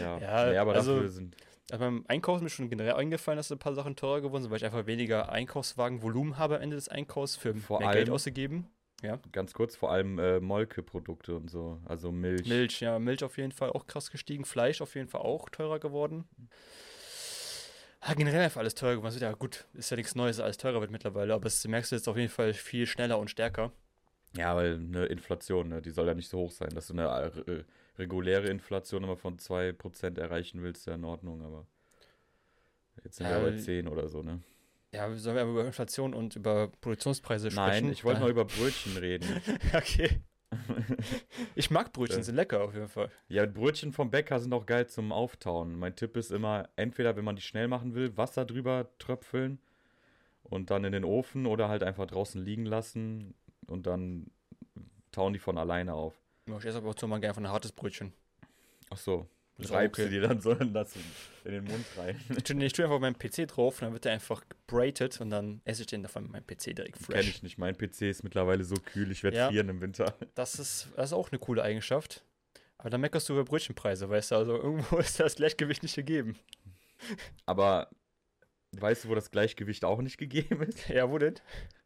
[0.00, 0.18] ja.
[0.18, 1.36] Ja, nee, aber also- dafür sind.
[1.72, 4.50] Aber beim Einkaufen ist mir schon generell eingefallen, dass ein paar Sachen teurer geworden sind,
[4.50, 8.14] weil ich einfach weniger Einkaufswagenvolumen habe am Ende des Einkaufs für Vor mehr Geld allem-
[8.14, 8.68] ausgegeben.
[9.32, 11.78] Ganz kurz, vor allem äh, Molkeprodukte und so.
[11.84, 12.48] Also Milch.
[12.48, 14.44] Milch, ja, Milch auf jeden Fall auch krass gestiegen.
[14.46, 16.24] Fleisch auf jeden Fall auch teurer geworden.
[18.06, 19.16] Ja, generell einfach alles teurer geworden.
[19.18, 22.08] Ja, gut, ist ja nichts Neues, alles teurer wird mittlerweile, aber das merkst du jetzt
[22.08, 23.72] auf jeden Fall viel schneller und stärker.
[24.36, 26.70] Ja, weil eine Inflation, ne, die soll ja nicht so hoch sein.
[26.74, 27.04] Dass du eine
[27.46, 27.64] äh,
[27.98, 31.66] reguläre Inflation immer von 2% erreichen willst, ist ja in Ordnung, aber
[33.04, 34.40] jetzt sind wir Ja, bei 10 oder so, ne?
[34.92, 37.86] Ja, sollen wir aber über Inflation und über Produktionspreise sprechen?
[37.86, 39.40] Nein, ich wollte Äh, noch über Brötchen reden.
[39.74, 40.20] Okay.
[41.54, 43.10] Ich mag Brötchen, sind lecker auf jeden Fall.
[43.28, 45.78] Ja, Brötchen vom Bäcker sind auch geil zum Auftauen.
[45.78, 49.58] Mein Tipp ist immer, entweder, wenn man die schnell machen will, Wasser drüber tröpfeln
[50.42, 53.34] und dann in den Ofen oder halt einfach draußen liegen lassen
[53.66, 54.30] und dann
[55.12, 56.14] tauen die von alleine auf.
[56.48, 58.12] Ja, Ich esse aber auch so mal gerne von ein hartes Brötchen.
[58.90, 59.26] Ach so.
[59.58, 60.10] Reibst du okay.
[60.10, 62.20] dir dann so in, den Mund rein.
[62.36, 65.30] Ich tue, ich tue einfach meinen PC drauf und dann wird der einfach braided und
[65.30, 67.28] dann esse ich den davon mit meinem PC direkt Kenn fresh.
[67.28, 67.58] ich nicht.
[67.58, 69.48] Mein PC ist mittlerweile so kühl, ich werde Ja.
[69.48, 70.14] frieren im Winter.
[70.34, 72.24] Das ist, das ist auch eine coole Eigenschaft.
[72.78, 76.36] Aber dann meckerst du über Brötchenpreise, weißt du, also irgendwo ist das Gleichgewicht nicht gegeben.
[77.46, 77.88] Aber
[78.72, 80.88] weißt du, wo das Gleichgewicht auch nicht gegeben ist?
[80.88, 81.34] Ja, wo denn?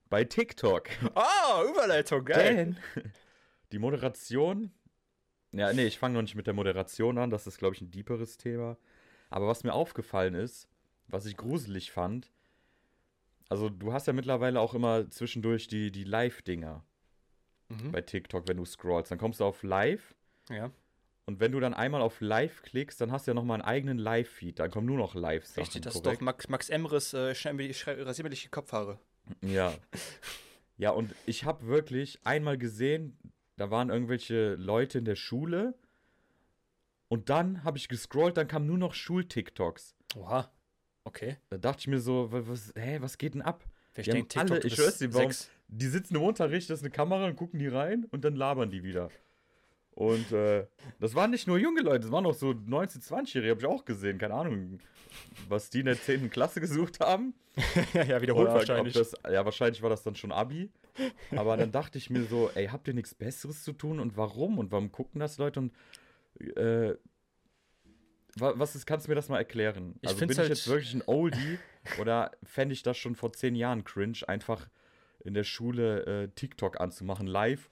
[0.09, 0.89] Bei TikTok.
[1.15, 2.57] Ah, Überleitung, geil.
[2.57, 2.79] Denn
[3.73, 4.73] die Moderation.
[5.59, 7.31] Ja, nee, ich fange noch nicht mit der Moderation an.
[7.31, 8.77] Das ist, glaube ich, ein deeperes Thema.
[9.31, 10.69] Aber was mir aufgefallen ist,
[11.09, 12.31] was ich gruselig fand,
[13.49, 16.85] also du hast ja mittlerweile auch immer zwischendurch die, die Live-Dinger
[17.71, 17.93] Mhm.
[17.93, 19.11] bei TikTok, wenn du scrollst.
[19.11, 20.15] Dann kommst du auf Live
[20.49, 20.71] Ja,
[21.27, 23.99] und wenn du dann einmal auf Live klickst, dann hast du ja nochmal einen eigenen
[23.99, 24.59] Live-Feed.
[24.59, 25.65] Dann kommen nur noch Live-Sachen.
[25.65, 26.23] richtig, das ist korrekt?
[26.23, 28.99] doch Max, Max Emres, äh, schrei mir die- schrei- rasier mir die Kopfhaare.
[29.43, 29.75] Ja.
[30.79, 33.19] Ja, und ich habe wirklich einmal gesehen,
[33.59, 35.75] da waren irgendwelche Leute in der Schule
[37.09, 39.95] und dann habe ich gescrollt, dann kamen nur noch Schul-TikToks.
[40.17, 40.51] Oha,
[41.05, 41.37] okay.
[41.51, 43.65] Da dachte ich mir so, wa- was, hä, was geht denn ab?
[43.97, 45.51] Haben denkt TikTok, alle- ich schwör's dir, warum- sechs?
[45.69, 48.71] Die sitzen im Unterricht, das ist eine Kamera und gucken die rein und dann labern
[48.71, 49.11] die wieder.
[49.99, 50.65] Und äh,
[51.01, 53.85] das waren nicht nur junge Leute, das waren auch so 19-, 20-Jährige, habe ich auch
[53.85, 54.17] gesehen.
[54.17, 54.79] Keine Ahnung,
[55.49, 56.31] was die in der 10.
[56.31, 57.35] Klasse gesucht haben.
[57.95, 58.95] ja, wiederholt Oder wahrscheinlich.
[58.95, 60.71] Das, ja, wahrscheinlich war das dann schon Abi.
[61.35, 64.61] Aber dann dachte ich mir so, ey, habt ihr nichts Besseres zu tun und warum?
[64.61, 65.59] Und warum gucken das Leute?
[65.59, 65.73] Und
[66.57, 66.95] äh,
[68.37, 69.97] wa- was ist, kannst du mir das mal erklären?
[70.03, 71.59] Ich also bin ich halt- jetzt wirklich ein Oldie
[72.01, 74.69] oder fände ich das schon vor zehn Jahren cringe, einfach
[75.25, 77.69] in der Schule äh, TikTok anzumachen, live,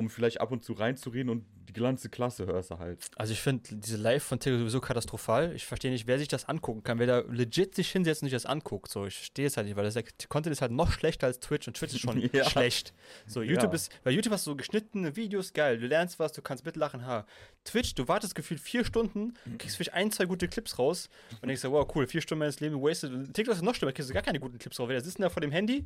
[0.00, 3.06] um vielleicht ab und zu reinzureden und die ganze Klasse hörst du halt.
[3.16, 5.54] Also ich finde diese Live von TikTok sowieso katastrophal.
[5.54, 8.32] Ich verstehe nicht, wer sich das angucken kann, wer da legit sich hinsetzt und sich
[8.32, 8.90] das anguckt.
[8.90, 11.38] So, ich verstehe es halt nicht, weil das, der Content ist halt noch schlechter als
[11.38, 12.44] Twitch und Twitch ist schon Ja.
[12.48, 12.92] schlecht.
[13.26, 13.74] So, YouTube Ja.
[13.76, 17.06] ist, weil YouTube hast du so geschnittene Videos, geil, du lernst was, du kannst mitlachen,
[17.06, 17.24] ha.
[17.64, 21.08] Twitch, du wartest gefühlt vier Stunden, kriegst vielleicht ein, zwei gute Clips raus
[21.40, 23.32] und denkst dir, wow, cool, vier Stunden meines Lebens wasted.
[23.34, 24.88] TikTok ist noch schlimmer, kriegst du gar keine guten Clips raus.
[24.88, 25.84] Wir sitzen da vor dem Handy,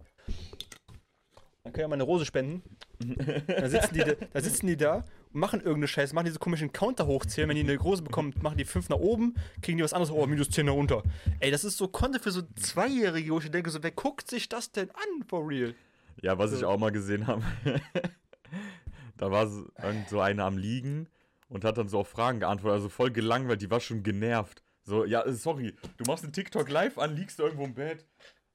[1.64, 2.62] dann können wir mal eine Rose spenden.
[3.46, 7.06] Da sitzen, die, da- sitzen die da und machen irgendeine Scheiße, machen diese komischen Counter
[7.06, 7.48] hochzählen.
[7.48, 10.26] Wenn die eine Rose bekommen, machen die fünf nach oben, kriegen die was anderes, oh,
[10.26, 11.02] minus 10 nach unter.
[11.40, 14.48] Ey, das ist so Content für so Zweijährige, wo ich denke, so, wer guckt sich
[14.48, 15.74] das denn an, for real?
[16.22, 16.68] Ja, was ich So.
[16.68, 17.42] auch mal gesehen habe.
[19.16, 19.66] da war so,
[20.08, 21.08] so eine am Liegen
[21.48, 22.76] und hat dann so auf Fragen geantwortet.
[22.76, 24.62] Also voll gelangweilt, die war schon genervt.
[24.84, 28.04] So, ja, sorry, du machst einen TikTok live an, liegst du irgendwo im Bett.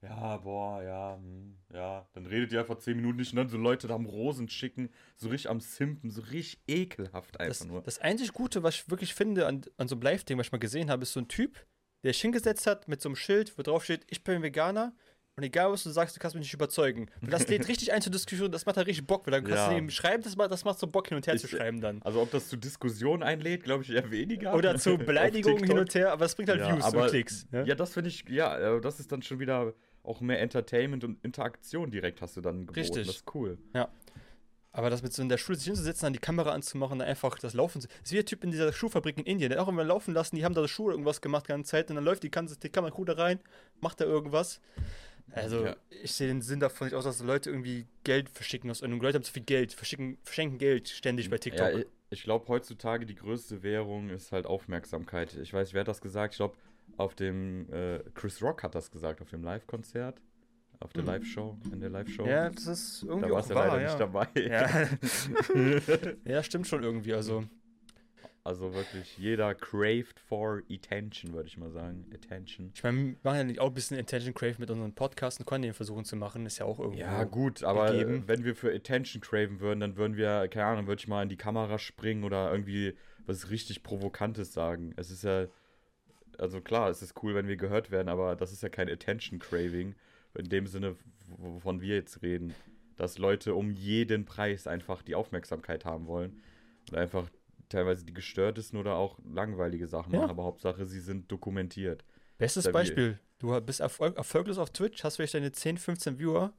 [0.02, 2.08] Ja, boah, ja, hm, ja.
[2.14, 4.90] Dann redet ihr einfach 10 Minuten nicht und dann so Leute da am Rosen schicken,
[5.18, 7.82] so richtig am Simpen, so richtig ekelhaft einfach Das, nur.
[7.82, 10.58] das einzig Gute, was ich wirklich finde an, an so einem Live-Ding, was ich mal
[10.58, 11.66] gesehen habe, ist so ein Typ,
[12.04, 14.94] der sich hingesetzt hat mit so einem Schild, wo drauf steht, ich bin Veganer.
[15.36, 17.10] Und egal, was du sagst, du kannst mich nicht überzeugen.
[17.22, 19.58] Und das lädt richtig ein zur Diskussion, das macht da richtig Bock, weil dann kannst
[19.58, 19.70] Ja.
[19.70, 21.80] du ihm schreiben, das macht, das macht so Bock, hin und her Ich- zu schreiben
[21.82, 22.02] dann.
[22.04, 24.54] Also ob das zu Diskussionen einlädt, glaube ich eher weniger.
[24.54, 27.48] Oder zu Beleidigungen hin und her, aber es bringt halt Ja, Views aber- und Klicks.
[27.52, 27.60] ne?
[27.60, 27.66] Ja?
[27.68, 29.74] Ja, das finde ich, ja, äh, das ist dann schon wieder
[30.10, 32.80] auch mehr Entertainment und Interaktion direkt hast du dann geboten.
[32.80, 33.08] Richtig.
[33.08, 33.58] Das ist cool.
[34.72, 37.40] Aber das mit so in der Schule sich hinzusetzen, dann die Kamera anzumachen, dann einfach
[37.40, 37.88] das Laufen zu.
[37.88, 40.36] Das ist wie der Typ in dieser Schuhfabrik in Indien, der auch immer laufen lassen,
[40.36, 42.70] die haben da Schuhe irgendwas gemacht die ganze Zeit und dann läuft die, ganze, die
[42.70, 43.40] Kamera da rein,
[43.82, 44.62] macht da irgendwas.
[45.32, 45.76] Also, Ja.
[45.90, 49.04] ich sehe den Sinn davon nicht aus, dass Leute irgendwie Geld verschicken aus irgendeinem.
[49.04, 51.72] Leute haben zu viel Geld, verschicken, verschenken Geld ständig bei TikTok.
[51.72, 55.36] Ja, ich, ich glaube, heutzutage die größte Währung ist halt Aufmerksamkeit.
[55.36, 56.34] Ich weiß, wer hat das gesagt?
[56.34, 56.56] Ich glaube,
[57.00, 60.22] auf dem, äh, Chris Rock hat das gesagt, auf dem Live-Konzert.
[60.82, 61.08] Auf der Mhm.
[61.10, 62.26] Live-Show, in der Live-Show.
[62.26, 63.88] Ja, das ist irgendwie da warst du leider ja.
[63.88, 64.28] nicht dabei.
[64.36, 64.88] Ja.
[66.26, 67.14] ja, stimmt schon irgendwie.
[67.14, 67.44] Also,
[68.46, 72.06] Also wirklich, jeder craved for attention, würde ich mal sagen.
[72.14, 72.72] Attention.
[72.74, 75.46] ich meine, wir machen ja nicht auch ein bisschen Attention Crave mit unseren Podcasts und
[75.46, 76.46] können den versuchen zu machen.
[76.46, 77.00] Ist ja auch irgendwo.
[77.00, 78.24] Ja, gut, aber gegeben.
[78.28, 81.30] wenn wir für Attention craven würden, dann würden wir, keine Ahnung, würde ich mal in
[81.30, 84.94] die Kamera springen oder irgendwie was richtig Provokantes sagen.
[84.96, 85.48] Es ist ja,
[86.40, 89.40] also klar, es ist cool, wenn wir gehört werden, aber das ist ja kein Attention
[89.40, 89.96] craving,
[90.38, 90.96] in dem Sinne,
[91.38, 92.54] wovon wir jetzt reden.
[92.96, 96.42] Dass Leute um jeden Preis einfach die Aufmerksamkeit haben wollen
[96.90, 97.30] und einfach
[97.70, 100.20] teilweise die gestörtesten oder auch langweilige Sachen Ja.
[100.22, 102.04] machen, aber Hauptsache, sie sind dokumentiert.
[102.38, 103.20] Bestes wie- Beispiel.
[103.38, 106.52] Du bist erfolg erfolglos auf Twitch, hast vielleicht deine 10, 15 Viewer.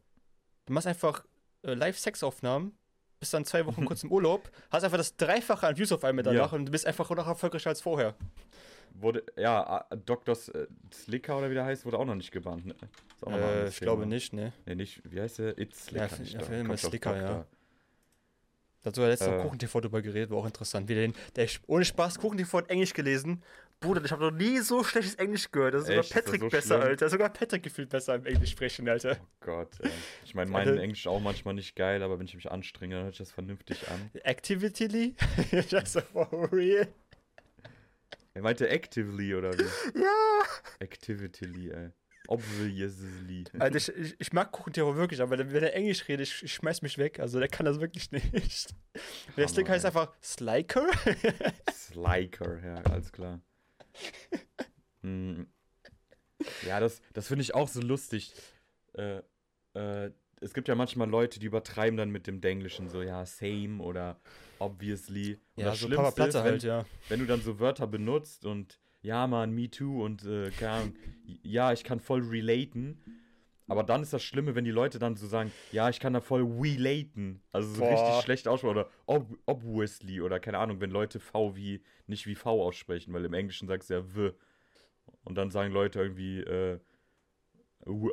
[0.66, 1.24] Du machst einfach
[1.62, 2.72] äh, Live-Sex-Aufnahmen,
[3.18, 6.22] bist dann zwei Wochen kurz im Urlaub, hast einfach das Dreifache an Views auf einmal
[6.22, 6.58] danach Ja.
[6.58, 8.14] und du bist einfach noch erfolgreicher als vorher.
[8.94, 10.36] Wurde, ja, Dr.
[10.54, 12.66] Äh, Slicker oder wie der heißt, wurde auch noch nicht gebannt.
[12.66, 12.74] Ne?
[13.16, 14.52] Ist auch noch mal ein Äh, ich glaube nicht, ne?
[14.66, 15.58] Nee, nicht, wie heißt der?
[15.58, 16.08] It's Slicker.
[16.10, 16.40] Ja, nicht da.
[16.40, 17.46] Film ist Slicker, ja.
[18.82, 19.36] Da hat sogar letztens Äh.
[19.36, 20.88] noch Kuchen TV drüber geredet, war auch interessant.
[20.88, 23.42] Wie der, den, der ohne Spaß Kuchen TV hat Englisch gelesen.
[23.78, 25.72] Bruder, ich habe noch nie so schlechtes Englisch gehört.
[25.72, 26.10] Das ist sogar Echt?
[26.10, 26.88] Ist das Patrick so besser, schlimm?
[26.88, 27.08] Alter.
[27.08, 29.16] Sogar Patrick gefühlt besser im Englisch sprechen, Alter.
[29.20, 29.90] Oh Gott, ey.
[30.24, 30.68] Ich meine, mein.
[30.78, 33.88] Englisch auch manchmal nicht geil, aber wenn ich mich anstrenge, dann hört sich das vernünftig
[33.88, 34.10] an.
[34.22, 35.14] Activity?
[35.70, 36.88] das ist for real.
[38.34, 40.00] Er meinte actively oder wie?
[40.00, 40.42] Ja.
[40.78, 41.90] Activity, ey.
[42.28, 43.44] Obviously.
[43.58, 46.82] Also ich, ich, ich mag Kuchentiere wirklich, aber wenn er Englisch redet, ich, ich schmeiß
[46.82, 47.18] mich weg.
[47.18, 48.74] Also der kann das wirklich nicht.
[49.36, 50.86] Der Stick heißt einfach Sliker.
[51.72, 53.40] Sliker, ja, alles klar.
[55.02, 55.46] Hm.
[56.66, 58.32] Ja, das, das finde ich auch so lustig.
[58.94, 59.22] Äh,
[59.74, 63.82] äh, es gibt ja manchmal Leute, die übertreiben dann mit dem Denglischen, so ja, same
[63.82, 64.20] oder
[64.58, 65.38] obviously.
[65.56, 66.86] Und Ja, das so Papa Platte ist, wenn, halt, ja.
[67.08, 70.94] wenn du dann so Wörter benutzt und ja, man, me too und äh, keine Ahnung,
[71.42, 73.02] ja, ich kann voll relaten.
[73.68, 76.20] Aber dann ist das Schlimme, wenn die Leute dann so sagen, ja, ich kann da
[76.20, 77.40] voll relaten.
[77.52, 77.90] Also so Boah.
[77.90, 82.34] richtig schlecht aussprechen oder ob, obviously oder keine Ahnung, wenn Leute V wie nicht wie
[82.34, 84.32] V aussprechen, weil im Englischen sagst du ja V.
[85.24, 86.80] Und dann sagen Leute irgendwie, äh, w-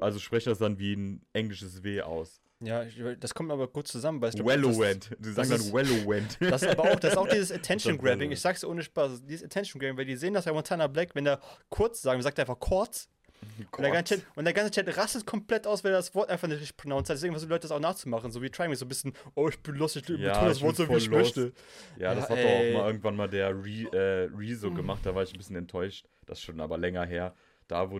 [0.02, 2.42] also sprechen das dann wie ein englisches W aus.
[2.60, 5.16] Ja, ich, das kommt aber gut zusammen, weil ich glaub, das- Wellowent.
[5.20, 6.38] Die sagen dann Wellowent.
[6.40, 8.32] Das ist aber auch, das ist auch dieses Das Attention Grabbing.
[8.32, 9.24] Ich sag's ohne Spaß.
[9.26, 12.40] Dieses Attention Grabbing, weil die sehen das ja Montana Black, wenn er kurz sagen, sagt
[12.40, 13.10] er einfach kurz.
[13.78, 16.32] Und der, ganze Chat, und der ganze Chat rastet komplett aus, weil er das Wort
[16.32, 17.18] einfach nicht richtig pronounced hat.
[17.18, 18.32] Deswegen versuchen die Leute das auch nachzumachen.
[18.32, 20.58] So wie Try Me, so ein bisschen, oh, ich bin lustig, ich Ja, betone das
[20.58, 21.38] ich Wort so, wie ich lost.
[21.38, 21.54] möchte.
[22.00, 25.14] Ja, das Ja, hat doch auch mal irgendwann mal der Re, äh, Rezo gemacht, da
[25.14, 26.08] war ich ein bisschen enttäuscht.
[26.26, 27.36] Das ist schon aber länger her.
[27.68, 27.98] Da, wo,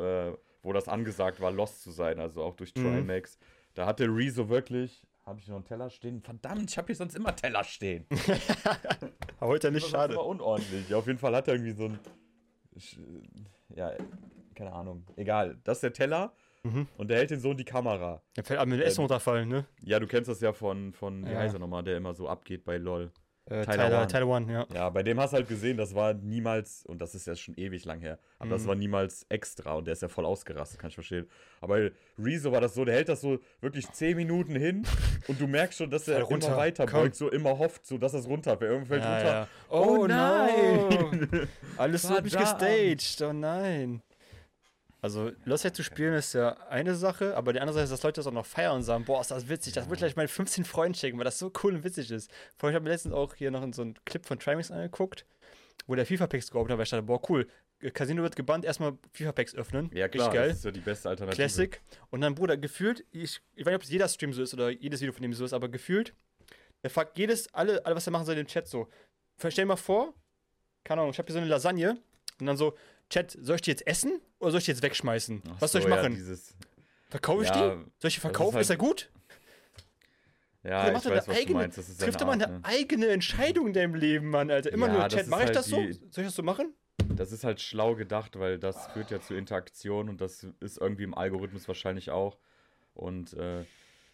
[0.00, 2.82] äh, wo das angesagt war, lost zu sein, also auch durch Mhm.
[2.82, 3.38] Trimax.
[3.74, 5.06] Da hatte Rezo wirklich.
[5.24, 6.20] Habe ich noch einen Teller stehen?
[6.22, 8.06] Verdammt, ich habe hier sonst immer Teller stehen.
[9.40, 10.14] Heute nicht Das schade.
[10.14, 10.88] aber unordentlich.
[10.88, 11.98] Ja, auf jeden Fall hat er irgendwie so ein.
[12.78, 12.98] Sch-
[13.74, 13.92] Ja,
[14.54, 15.04] keine Ahnung.
[15.16, 15.58] Egal.
[15.64, 16.86] Das ist der Teller Mhm.
[16.96, 18.22] und der hält den so in die Kamera.
[18.34, 19.66] Da fällt einem mit dem Essen runterfallen, ne?
[19.82, 21.38] Ja, du kennst das ja von, von wie Ja.
[21.38, 23.12] heißt er nochmal, der immer so abgeht bei LOL.
[23.48, 24.06] Äh, Tyler Tyler, One.
[24.08, 24.66] Tyler One, ja.
[24.74, 27.54] Ja, bei dem hast du halt gesehen, das war niemals, und das ist ja schon
[27.56, 28.68] ewig lang her, aber das Mhm.
[28.68, 31.28] war niemals extra und der ist ja voll ausgerastet, kann ich verstehen.
[31.60, 34.82] Aber bei Rezo war das so, der hält das so wirklich 10 Minuten hin
[35.28, 38.12] und du merkst schon, dass er runter, immer weiter beugt, so immer hofft, so dass
[38.12, 38.68] das runterfällt.
[38.70, 39.32] Irgendwann fällt ja, runter.
[39.32, 39.48] ja.
[39.68, 41.28] Oh, Oh, nein!
[41.30, 41.48] nein!
[41.76, 42.60] Alles wird nicht Verdammt.
[42.60, 44.02] gestaged, oh nein.
[45.06, 48.18] Also, Lost zu spielen ist ja eine Sache, aber die andere Sache ist, dass Leute
[48.18, 50.64] das auch noch feiern und sagen, boah, ist das witzig, das wird gleich meine 15
[50.64, 52.28] Freunde schicken, weil das so cool und witzig ist.
[52.56, 55.24] Vorhin habe ich mir letztens auch hier noch so einen Clip von Trimix angeguckt,
[55.86, 57.46] wo der FIFA-Packs geopend hat, weil ich dachte, boah, cool,
[57.94, 59.92] Casino wird gebannt, erstmal FIFA-Packs öffnen.
[59.94, 60.48] Ja, klar, geil.
[60.48, 61.36] das ist ja die beste Alternative.
[61.36, 61.80] Classic.
[62.10, 64.70] Und dann, Bruder, gefühlt, ich, ich weiß nicht, ob es jeder Stream so ist oder
[64.70, 66.14] jedes Video von dem so ist, aber gefühlt,
[66.82, 68.88] der fragt jedes, alle, alle was er machen soll im Chat so.
[69.38, 70.14] Stell dir mal vor,
[70.82, 71.96] keine Ahnung, ich habe hier so eine Lasagne
[72.40, 72.76] und dann so,
[73.10, 75.42] Chat, soll ich die jetzt essen oder soll ich die jetzt wegschmeißen?
[75.48, 76.14] Ach was soll so, ich ja, machen?
[76.14, 76.54] dieses,
[77.08, 77.60] Verkaufe ich ja, die?
[77.60, 78.54] Soll ich die ist verkaufen?
[78.54, 79.10] halt- Ist er gut?
[80.64, 81.78] ja, ich macht weiß, was du eigene- meinst.
[81.78, 82.60] Das ist Trifft er mal eine ne?
[82.64, 84.72] eigene Entscheidung in deinem Leben, Mann, Alter.
[84.72, 85.76] Immer Ja, nur Chat, ist mache ich halt das so?
[85.76, 86.74] Soll ich das so machen?
[87.14, 91.04] Das ist halt schlau gedacht, weil das führt ja zu Interaktion und das ist irgendwie
[91.04, 92.36] im Algorithmus wahrscheinlich auch.
[92.94, 93.64] Und äh,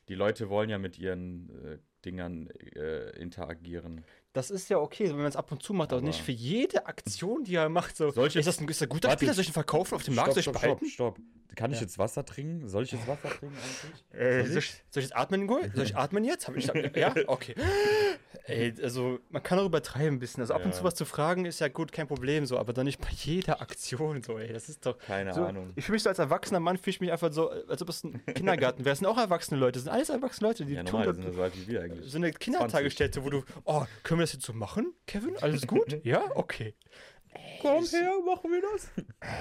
[0.08, 4.04] die Leute wollen ja mit ihren äh, Dingern äh, interagieren.
[4.34, 6.32] Das ist ja okay, wenn man es ab und zu macht, aber Aber- nicht für
[6.32, 7.96] jede Aktion, die er macht.
[7.96, 9.34] So, Soll ich ist, das ein, ist der guter Warte, Spieler?
[9.34, 10.32] Soll ich ihn verkaufen auf dem Markt?
[10.32, 10.86] Soll ich stopp, behalten?
[10.86, 11.26] stopp, stopp.
[11.54, 11.82] Kann ich Ja.
[11.82, 12.66] jetzt Wasser trinken?
[12.66, 14.18] Soll ich jetzt Wasser trinken eigentlich?
[14.18, 15.70] Äh, Soll ich, soll ich jetzt atmen, Gol?
[15.74, 16.48] Soll ich atmen jetzt?
[16.48, 16.64] Hab ich,
[16.96, 17.14] ja?
[17.26, 17.54] Okay.
[18.46, 20.40] Ey, also, man kann auch übertreiben ein bisschen.
[20.40, 20.78] Also, ab und Ja.
[20.78, 23.60] zu was zu fragen ist ja gut, kein Problem, so, aber dann nicht bei jeder
[23.60, 24.50] Aktion, so, ey.
[24.52, 24.98] Das ist doch.
[24.98, 25.72] Keine so, Ahnung.
[25.76, 28.02] Ich fühle mich so als erwachsener Mann, fühle ich mich einfach so, als ob es
[28.02, 28.94] ein Kindergarten wäre.
[28.94, 31.16] Es sind auch erwachsene Leute, es sind alles erwachsene Leute, die Ja, tun normal, das-
[31.18, 32.10] die sind so wie wir eigentlich.
[32.10, 35.36] so eine Kindertagesstätte, wo du, oh, können wir das jetzt so machen, Kevin?
[35.40, 35.98] Alles gut?
[36.04, 36.22] ja?
[36.34, 36.74] Okay.
[37.60, 38.90] Komm her, machen wir das.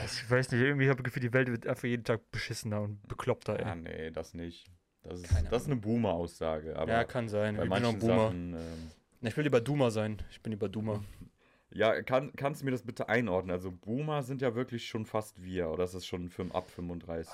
[0.05, 2.81] Ich weiß nicht, irgendwie habe ich das Gefühl, die Welt wird einfach jeden Tag beschissener
[2.81, 3.65] und bekloppter, ey.
[3.65, 4.71] Ah, nee, das nicht.
[5.03, 6.75] Das ist, das ist eine Boomer-Aussage.
[6.75, 7.57] Aber ja, kann sein.
[7.57, 8.17] bei Ich bin ein Boomer.
[8.17, 8.53] Sachen.
[8.53, 8.91] Ähm,
[9.27, 10.21] Ich will lieber Doomer sein.
[10.29, 11.03] Ich bin lieber Doomer.
[11.73, 13.51] ja, kann, kannst du mir das bitte einordnen?
[13.51, 15.69] Also, Boomer sind ja wirklich schon fast wir.
[15.69, 17.33] Oder ist das schon fünf, ab 35?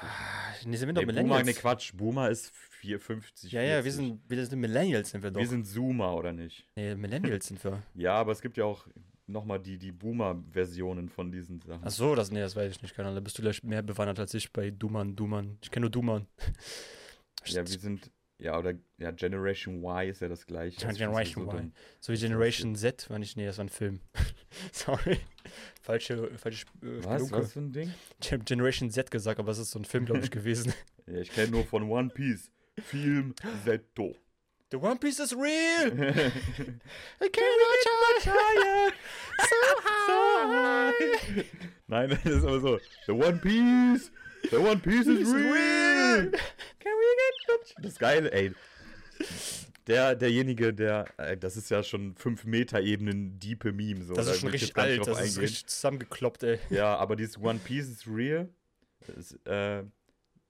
[0.66, 1.46] Nee, sind wir doch Nee, Boomer, Millennials.
[1.46, 1.94] ne Quatsch.
[1.96, 3.52] Boomer ist 4, 50.
[3.52, 3.94] ja, ja, wir 40.
[3.96, 5.40] sind, wir sind Millennials, sind wir doch.
[5.42, 6.68] Wir sind Zoomer, oder nicht?
[6.76, 7.82] nee, Millennials sind wir.
[7.96, 8.88] Ja, aber es gibt ja auch
[9.26, 11.82] nochmal die, die Boomer-Versionen von diesen Sachen.
[11.84, 12.96] Ach so, das, nee, das weiß ich nicht.
[12.96, 15.58] Keine Ahnung, da bist du gleich mehr bewandert als ich bei Dummern, Dummern.
[15.62, 16.28] Ich kenne nur Dummern.
[17.46, 18.12] Ja, wir sind.
[18.40, 20.80] Ja, oder ja, Generation Y ist ja das gleiche.
[20.80, 21.58] Das Generation so Y.
[21.58, 21.74] dumm.
[22.00, 24.00] So wie Generation Z, war nicht, nee, das war ein Film.
[24.72, 25.20] Sorry.
[25.82, 27.22] Falsche, falsche äh, Was?
[27.22, 27.38] Spelunke.
[27.38, 27.94] Was für ein Ding?
[28.22, 30.74] Ich habe Generation Z gesagt, aber es ist so ein Film, glaube ich, gewesen.
[31.08, 32.52] Ja, ich kenne nur von One Piece.
[32.80, 33.34] Film
[33.66, 34.16] Zetto.
[34.70, 35.88] The One Piece is real!
[37.22, 38.92] I cannot try
[39.40, 41.46] so high!
[41.88, 42.80] Nein, das ist aber so.
[43.06, 44.12] The One Piece!
[44.52, 45.97] The One Piece Is real!
[46.24, 48.54] Can we get Das ist geil, ey.
[49.88, 54.04] Der, derjenige, der, äh, das ist ja schon 5 Meter Ebenen diepe Meme.
[54.04, 54.16] So.
[54.16, 55.40] Das Da ist schon will ich richtig alt, das ist eingehen.
[55.40, 56.60] richtig zusammengekloppt, ey.
[56.70, 58.50] Ja, aber dieses One Piece is real.
[59.16, 59.84] Das, äh,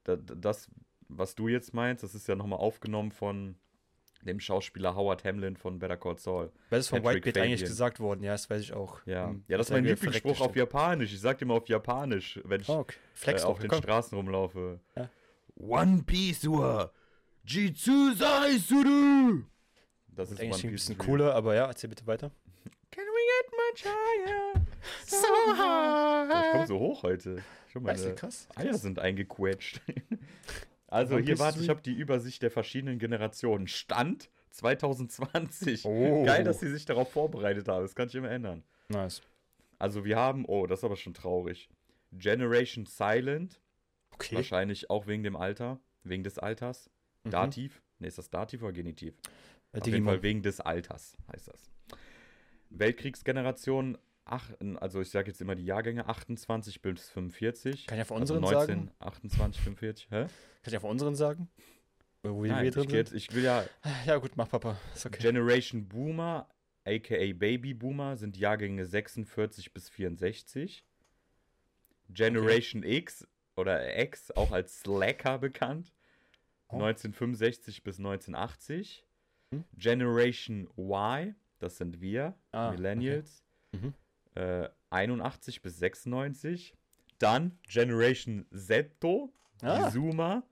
[0.03, 0.67] da- das,
[1.07, 3.55] was du jetzt meinst, das ist ja nochmal aufgenommen von
[4.23, 6.51] dem Schauspieler Howard Hamlin von Better Call Saul.
[6.71, 8.23] Was ist von Patrick Whitebeard eigentlich gesagt worden?
[8.23, 8.99] Ja, das weiß ich auch.
[9.05, 11.13] Ja, Hm, ja das ist mein Lieblingsspruch auf Japanisch.
[11.13, 12.67] Ich sag immer auf Japanisch, wenn ich.
[12.69, 12.97] Oh, okay.
[13.27, 13.83] Äh, auf den komm.
[13.83, 14.79] Straßen rumlaufe.
[14.95, 15.09] Ja.
[15.59, 16.91] One Piece wa
[17.45, 19.43] Jitsu sai suru.
[20.07, 22.31] Das ist Eigentlich ein bisschen cooler, aber ja, erzähl bitte weiter.
[22.91, 24.65] Can we get much higher?
[25.05, 27.43] So Oh, ich komme so hoch heute.
[27.71, 28.47] Schon Weißt du, meine krass.
[28.55, 29.81] Eier sind eingequetscht.
[30.87, 33.67] also One hier, warte, ich habe die Übersicht der verschiedenen Generationen.
[33.67, 35.85] Stand 2020.
[35.85, 36.23] Oh.
[36.23, 37.83] Geil, dass sie sich darauf vorbereitet haben.
[37.83, 38.63] Das kann ich immer ändern.
[38.89, 39.21] Nice.
[39.79, 41.69] Also wir haben, oh, das ist aber schon traurig.
[42.11, 43.59] Generation Silent.
[44.19, 44.35] Okay.
[44.35, 45.79] Wahrscheinlich auch wegen dem Alter.
[46.03, 46.89] Wegen des Alters.
[47.23, 47.31] Mhm.
[47.31, 47.81] Dativ.
[47.99, 49.15] Ne, ist das Dativ oder Genitiv?
[49.71, 50.05] Äh, Auf jeden.
[50.05, 51.69] Fall wegen des Alters heißt das.
[52.69, 57.87] Weltkriegsgeneration, ach, also ich sage jetzt immer die Jahrgänge 28 bis 45.
[57.87, 58.91] Kann ich ja von also unseren 19, sagen?
[58.99, 60.07] 28, 45.
[60.09, 60.21] Hä?
[60.21, 60.29] Kann
[60.65, 61.49] ich ja von unseren sagen?
[62.23, 63.65] Wo wir Nein, wir ich, drin geh jetzt, ich will ja
[64.05, 64.77] Ja, gut, mach Papa.
[64.93, 65.21] Ist okay.
[65.21, 66.49] Generation Boomer,
[66.85, 70.83] aka Baby Boomer, sind Jahrgänge 46 bis 64.
[72.09, 73.27] Generation X
[73.57, 75.93] oder X, auch als Slacker bekannt,
[76.69, 76.75] Oh.
[76.75, 79.05] 1965 bis 1980.
[79.53, 79.63] Hm?
[79.77, 83.93] Generation Y, das sind wir, Ah, Millennials, Mhm.
[84.35, 86.75] äh, 81 bis 96.
[87.19, 88.91] Dann Generation Z,
[89.61, 90.43] Ah, die Zoomer,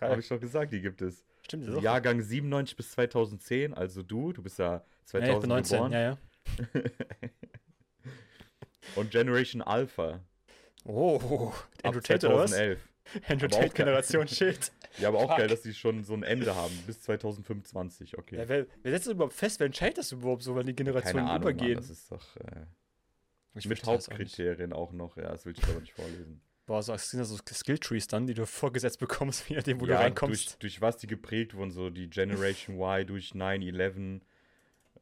[0.00, 1.24] habe ich doch gesagt, die gibt es.
[1.42, 1.82] Stimmt, das.
[1.82, 5.92] Jahrgang 97 bis 2010, also du, du bist ja Ja, 2000 ich bin 19, geboren.
[5.92, 6.18] ja, ja.
[8.96, 10.20] Und Generation Alpha.
[10.84, 12.50] Oh, Andrew Tate oder was?
[12.50, 12.88] 2011.
[13.28, 14.72] Andrew Aber Tate Generation Shit.
[14.98, 15.38] Ja, aber auch Fuck.
[15.38, 18.36] geil, dass die schon so ein Ende haben, bis 2025, okay.
[18.36, 19.58] Ja, wer, wer setzt das überhaupt fest?
[19.58, 21.76] Wer entscheidet das überhaupt so, wenn die Generationen Keine Ahnung, Mann, übergehen?
[21.76, 22.66] das ist doch äh,
[23.54, 23.92] Ich mit das auch.
[23.94, 25.16] Hauptkriterien auch, noch.
[25.16, 26.40] Ja, das will ich aber nicht vorlesen.
[26.66, 29.86] Boah, so, das sind ja so Skill-Trees dann, die du vorgesetzt bekommst, je nachdem, wo
[29.86, 30.50] ja, du reinkommst.
[30.50, 34.20] Durch, durch was die geprägt wurden, so die Generation Y durch 9-11.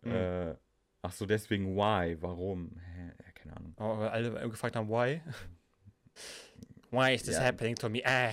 [0.01, 0.11] Mhm.
[0.11, 0.55] Äh,
[1.03, 2.81] ach so, deswegen Y, warum?
[2.81, 3.12] Hä?
[3.27, 3.75] Ja, keine Ahnung.
[3.77, 5.21] Oh, weil alle gefragt haben, why?
[6.90, 7.42] Why is this Ja.
[7.44, 8.03] happening to me?
[8.05, 8.33] Ah.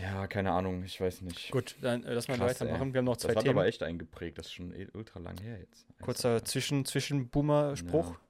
[0.00, 1.50] Ja, keine Ahnung, ich weiß nicht.
[1.50, 2.88] Gut, dann äh, lass mal weitermachen.
[2.88, 2.92] ey.
[2.94, 3.56] Wir haben noch Das zwei hat Themen.
[3.56, 5.86] aber echt eingeprägt, das ist schon eh ultra lang her jetzt.
[6.02, 8.10] Kurzer Zwischen, Zwischen-Boomer-Spruch.
[8.12, 8.20] Ja.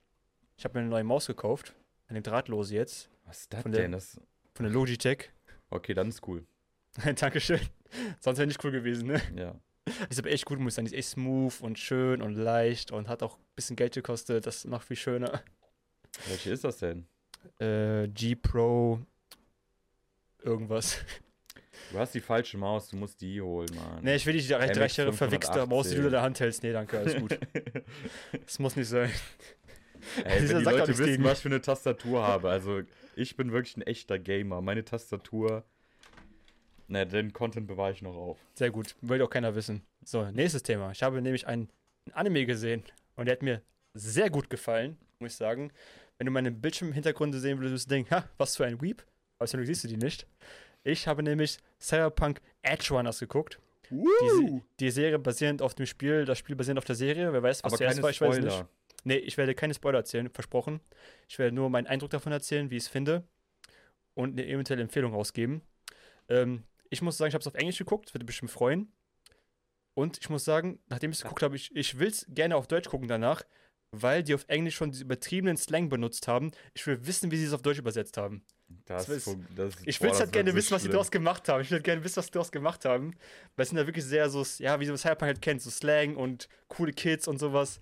[0.57, 1.75] Ich habe mir eine neue Maus gekauft.
[2.07, 3.11] Eine drahtlose jetzt.
[3.25, 3.93] Was ist das Von der- denn?
[3.93, 4.21] Das,
[4.55, 5.31] Von der Logitech.
[5.71, 6.47] okay, dann ist cool.
[7.17, 7.61] Dankeschön.
[8.21, 9.21] Sonst wäre nicht cool gewesen, ne?
[9.37, 9.55] Ja.
[10.11, 10.87] Ist aber echt gut, muss ich sagen.
[10.87, 14.47] Die ist echt smooth und schön und leicht und hat auch ein bisschen Geld gekostet.
[14.47, 15.43] Das ist noch viel schöner.
[16.29, 17.07] Welche ist das denn?
[17.59, 19.01] Äh, G Pro.
[20.43, 20.99] Irgendwas.
[21.91, 24.03] Du hast die falsche Maus, du musst die holen, Mann.
[24.03, 26.11] Ne, ich will nicht die MX Jahre verwichste Maus, die du in 580.
[26.11, 26.63] der Hand hältst.
[26.63, 27.39] Nee, danke, alles gut.
[28.45, 29.11] Das muss nicht sein.
[30.25, 32.83] Ey, Dieser wenn die Leute wissen, was ich für eine Tastatur habe, also
[33.17, 34.61] ich bin wirklich ein echter Gamer.
[34.61, 35.65] Meine Tastatur,
[36.89, 38.39] ne, den Content bewahre ich noch auf.
[38.55, 38.95] Sehr gut.
[39.01, 39.83] Will auch keiner wissen.
[40.05, 40.91] So, nächstes Thema.
[40.93, 41.69] Ich habe nämlich einen
[42.13, 42.83] Anime gesehen
[43.17, 43.63] und der hat mir
[43.95, 45.73] sehr gut gefallen, muss ich sagen.
[46.19, 49.05] Wenn du meine Bildschirmhintergründe sehen würdest, würdest du denken, ha, was für ein Weep.
[49.39, 50.27] Aber Glück siehst du die nicht.
[50.83, 53.61] Ich habe nämlich Cyberpunk Edge Runners geguckt.
[53.91, 57.33] Die, die Serie basierend auf dem Spiel, das Spiel basierend auf der Serie.
[57.33, 58.59] Wer weiß, was Aber zuerst war, ich weiß Spoiler.
[58.59, 58.67] nicht.
[59.05, 60.81] Nee, ich werde keine Spoiler erzählen, versprochen.
[61.29, 63.27] Ich werde nur meinen Eindruck davon erzählen, wie ich es finde
[64.15, 65.63] und eine eventuelle Empfehlung rausgeben.
[66.29, 68.93] Ähm, ich muss sagen, ich habe es auf Englisch geguckt, würde bestimmt freuen.
[69.95, 72.67] Und ich muss sagen, nachdem ich es geguckt habe, ich, ich will es gerne auf
[72.67, 73.43] Deutsch gucken danach,
[73.93, 76.51] weil die auf Englisch schon diesen übertriebenen Slang benutzt haben.
[76.75, 78.43] Ich will wissen, wie sie es auf Deutsch übersetzt haben.
[78.85, 80.93] Das, Das ist das, Ich will halt gerne wissen, was sie schlimm.
[80.93, 81.63] daraus gemacht haben.
[81.63, 83.15] Ich will gerne wissen, was sie daraus gemacht haben.
[83.57, 86.17] Weil es sind ja wirklich sehr so, ja, wie so Cyberpunk halt kennt, so Slang
[86.17, 87.81] und coole Kids und sowas.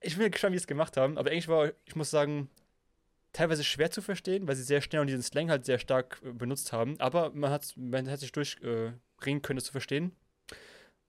[0.00, 1.18] Ich bin gespannt, wie sie es gemacht haben.
[1.18, 2.48] Aber Englisch war, ich muss sagen,
[3.32, 6.32] teilweise schwer zu verstehen, weil sie sehr schnell und diesen Slang halt sehr stark äh,
[6.32, 6.98] benutzt haben.
[6.98, 10.12] Aber man hat, man hat sich durchringen äh, können, das zu verstehen.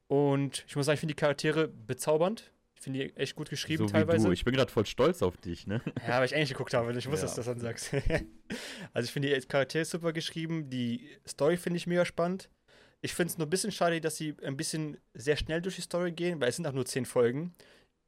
[0.07, 2.51] Und ich muss sagen, ich finde die Charaktere bezaubernd.
[2.77, 4.31] Ich finde die echt gut geschrieben so teilweise.
[4.31, 5.81] Ich bin gerade voll stolz auf dich, ne?
[6.07, 7.33] Ja, weil ich eigentlich geguckt habe, ich wusste, Ja.
[7.33, 7.91] dass du das dann sagst.
[8.93, 12.49] also ich finde die Charaktere super geschrieben, die Story finde ich mega spannend.
[13.01, 15.81] Ich finde es nur ein bisschen schade, dass sie ein bisschen sehr schnell durch die
[15.81, 17.55] Story gehen, weil es sind auch nur zehn Folgen.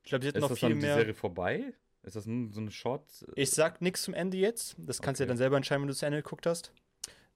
[0.04, 0.96] Ich glaube, sie hätten Ist noch viel dann die mehr.
[0.96, 1.74] Serie vorbei?
[2.04, 3.04] Ist das nur so eine Short?
[3.36, 4.76] Ich sag nichts zum Ende jetzt.
[4.78, 6.72] Das kannst du ja dann selber entscheiden, wenn du zu Ende geguckt hast.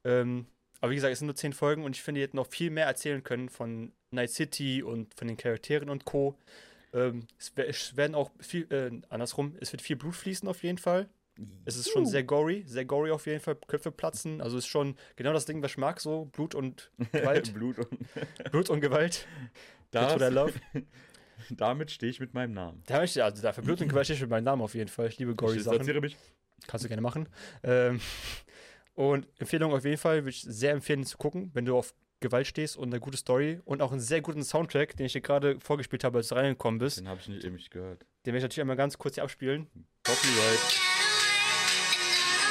[0.03, 0.45] Ähm,
[0.81, 2.69] aber wie gesagt, es sind nur zehn Folgen und ich finde, die hätten noch viel
[2.69, 6.37] mehr erzählen können von Night City und von den Charakteren und Co.
[6.93, 10.63] Ähm, es, wer- es werden auch viel, äh, andersrum, es wird viel Blut fließen auf
[10.63, 11.09] jeden Fall.
[11.65, 13.55] Es ist schon sehr gory, sehr gory auf jeden Fall.
[13.55, 14.39] Köpfe platzen.
[14.39, 17.51] Also ist schon genau das Ding, was ich mag, so Blut und Gewalt.
[17.55, 17.99] Blut und
[18.51, 19.25] Blut und Gewalt.
[19.89, 20.53] Das, love.
[21.49, 22.83] damit stehe ich mit meinem Namen.
[22.85, 25.07] Da ich, also dafür Blut und Gewalt stehe ich mit meinem Namen auf jeden Fall.
[25.07, 26.01] Ich liebe gory ich Sachen.
[26.01, 26.17] mich.
[26.67, 27.27] Kannst du gerne machen.
[27.63, 27.99] Ähm,
[28.93, 32.47] und Empfehlung auf jeden Fall, würde ich sehr empfehlen zu gucken, wenn du auf Gewalt
[32.47, 35.59] stehst und eine gute Story und auch einen sehr guten Soundtrack, den ich dir gerade
[35.59, 36.97] vorgespielt habe, als du reingekommen bist.
[36.97, 38.01] Den habe ich nicht eben nicht gehört.
[38.25, 39.67] Den werde ich natürlich einmal ganz kurz hier abspielen.
[40.03, 40.59] Copyright.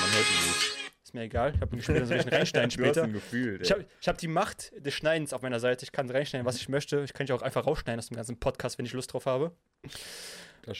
[0.01, 0.73] Man hört ihn nicht.
[1.03, 1.53] Ist mir egal.
[1.55, 3.05] Ich habe ihn gespielt, dann soll ich ihn reinschneiden Du hast später.
[3.07, 3.63] ihn gefühlt.
[3.63, 5.85] Ich habe hab die Macht des Schneidens auf meiner Seite.
[5.85, 7.03] Ich kann reinschneiden, was ich möchte.
[7.05, 9.53] Ich kann dich auch einfach rausschneiden aus dem ganzen Podcast, wenn ich Lust drauf habe.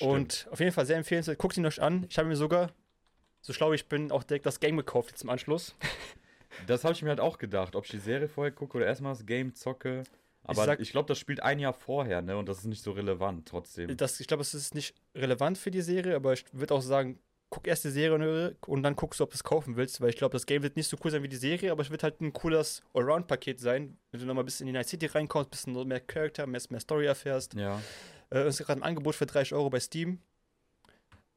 [0.01, 1.39] Und auf jeden Fall sehr empfehlenswert.
[1.39, 2.07] Guckt ihn euch an.
[2.09, 2.71] Ich habe mir sogar,
[3.41, 5.75] so schlau ich bin, auch direkt das Game gekauft jetzt im Anschluss.
[6.67, 9.13] Das habe ich mir halt auch gedacht, ob ich die Serie vorher gucke oder erstmal
[9.13, 10.03] das Game zocke.
[10.45, 12.37] Aber sag- ich, glaube, das spielt ein Jahr vorher, ne?
[12.37, 13.97] Und das ist nicht so relevant trotzdem.
[13.97, 17.19] Das, ich glaube, es ist nicht relevant für die Serie, aber ich würde auch sagen,
[17.49, 20.17] guck erst die Serie und dann guckst du, ob du es kaufen willst, weil ich
[20.17, 22.21] glaube, das Game wird nicht so cool sein wie die Serie, aber es wird halt
[22.21, 25.51] ein cooles Allround-Paket sein, wenn du nochmal ein bisschen in die Night City reinkommst, ein
[25.51, 27.55] bisschen mehr Charakter, mehr, mehr Story erfährst.
[27.55, 27.81] Ja.
[28.31, 30.19] Äh, es ist gerade ein Angebot für 30 Euro bei Steam.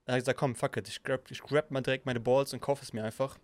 [0.06, 2.54] Dann habe ich gesagt, komm, fuck it, ich grab, ich grab mal direkt meine Balls
[2.54, 3.38] und kaufe es mir einfach.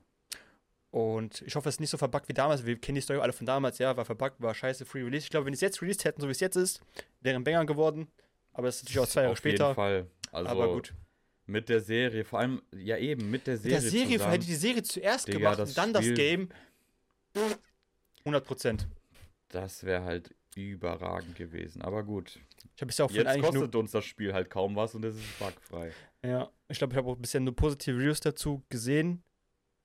[0.92, 2.66] Und ich hoffe, es ist nicht so verbuggt wie damals.
[2.66, 3.78] Wir kennen die Story alle von damals.
[3.80, 5.24] Ja, war verbuggt, war scheiße, Free Release.
[5.24, 6.82] Ich glaube, wenn die es jetzt released hätten, so wie es jetzt ist,
[7.22, 8.08] wäre ein Banger geworden.
[8.54, 9.66] Aber es ist natürlich auch zwei Jahre Auf später.
[9.68, 10.08] jeden Fall.
[10.34, 10.94] Also aber gut.
[11.46, 13.80] mit der Serie, vor allem, ja eben, mit der Serie.
[13.80, 16.50] der Serie zusammen, hätte die Serie zuerst Digga, gemacht das und dann das Spiel- Game.
[18.26, 18.88] 100 Prozent.
[19.50, 21.82] Das wäre halt überragend gewesen.
[21.82, 22.40] Aber gut.
[22.76, 25.40] Ich habe bisher auch Jetzt kostet uns das Spiel halt kaum was und es ist
[25.40, 25.92] bugfrei.
[26.24, 29.24] Ja, ich glaube, ich habe auch bisher nur positive Reviews dazu gesehen.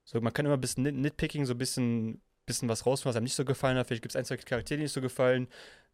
[0.07, 3.17] So, man kann immer ein bisschen nit nitpicking, so ein bisschen, bisschen was rausfinden, was
[3.17, 3.89] einem nicht so gefallen hat.
[3.89, 5.49] Vielleicht gibt es ein, zwei Charaktere, die nicht so gefallen.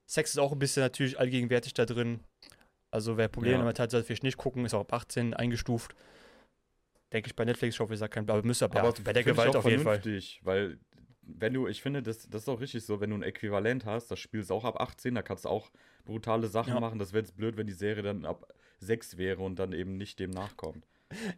[0.07, 2.21] Sex ist auch ein bisschen natürlich allgegenwärtig da drin.
[2.91, 3.59] Also, wer Probleme Ja.
[3.61, 4.67] damit hat, sollte vielleicht nicht gucken.
[4.67, 5.95] Ist auch ab 18 eingestuft.
[7.11, 9.17] Denke ich bei Netflix, ich hoffe, ihr sagt kein, aber müsste aber, bei der find
[9.17, 10.03] ich Gewalt auf jeden Fall.
[10.43, 10.79] Weil,
[11.23, 14.11] wenn du, ich finde, das, das ist auch richtig so, wenn du ein Äquivalent hast,
[14.11, 15.71] das Spiel ist auch ab 18, da kannst du auch
[16.05, 16.81] brutale Sachen Ja.
[16.81, 16.99] machen.
[16.99, 20.19] Das wäre jetzt blöd, wenn die Serie dann ab 6 wäre und dann eben nicht
[20.19, 20.87] dem nachkommt.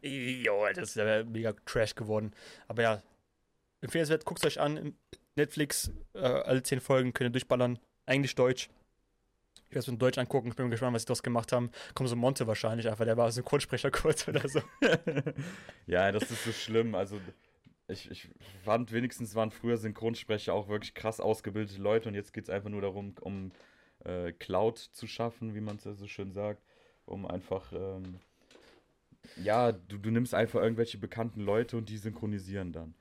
[0.03, 2.33] Jo, das ist ja mega Trash geworden.
[2.69, 3.03] Aber ja,
[3.81, 4.95] empfehlenswert, guckt es euch an.
[5.37, 7.79] Netflix, äh, alle zehn Folgen könnt ihr durchballern.
[8.07, 8.69] Englisch, Deutsch.
[9.69, 10.49] Ich werde es mit Deutsch angucken.
[10.49, 11.71] Ich bin gespannt, was sie daraus gemacht haben.
[11.95, 13.05] Kommt so Monte wahrscheinlich einfach.
[13.05, 14.61] Der war Synchronsprecher kurz oder so.
[15.87, 16.95] ja, das ist so schlimm.
[16.95, 17.21] Also,
[17.89, 18.29] ich, ich
[18.65, 22.71] fand wenigstens waren früher Synchronsprecher auch wirklich krass ausgebildete Leute und jetzt geht es einfach
[22.71, 23.53] nur darum, um
[24.05, 26.63] äh, Cloud zu schaffen, wie man es ja so schön sagt.
[27.05, 28.21] Um einfach, ähm,
[29.37, 32.95] ja, du, du nimmst einfach irgendwelche bekannten Leute und die synchronisieren dann.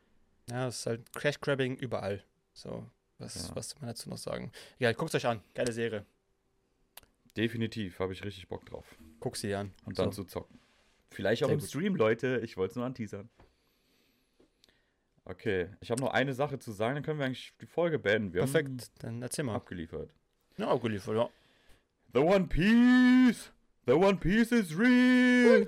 [0.50, 2.24] Ja, es ist halt Crash-Grabbing überall.
[2.54, 2.86] So,
[3.18, 3.56] was, Ja.
[3.56, 4.52] was soll man dazu noch sagen?
[4.80, 5.42] Ja, guckt euch an.
[5.54, 6.06] Geile Serie.
[7.38, 8.86] Definitiv, habe ich richtig Bock drauf.
[9.20, 9.74] Guck sie an.
[9.86, 10.24] Und dann so.
[10.24, 10.60] zu zocken.
[11.10, 11.70] Vielleicht auch Sehr im gut.
[11.70, 12.42] Stream, Leute.
[12.44, 13.30] Ich wollte es nur anteasern.
[15.26, 18.34] Okay, ich habe noch eine Sache zu sagen, dann können wir eigentlich die Folge beenden.
[18.34, 19.56] Wir Perfekt, dann erzähl mal.
[19.56, 20.10] abgeliefert.
[20.58, 21.30] Ja, auch geliefert, ja.
[22.14, 23.52] The One Piece!
[23.88, 25.66] The One Piece is real!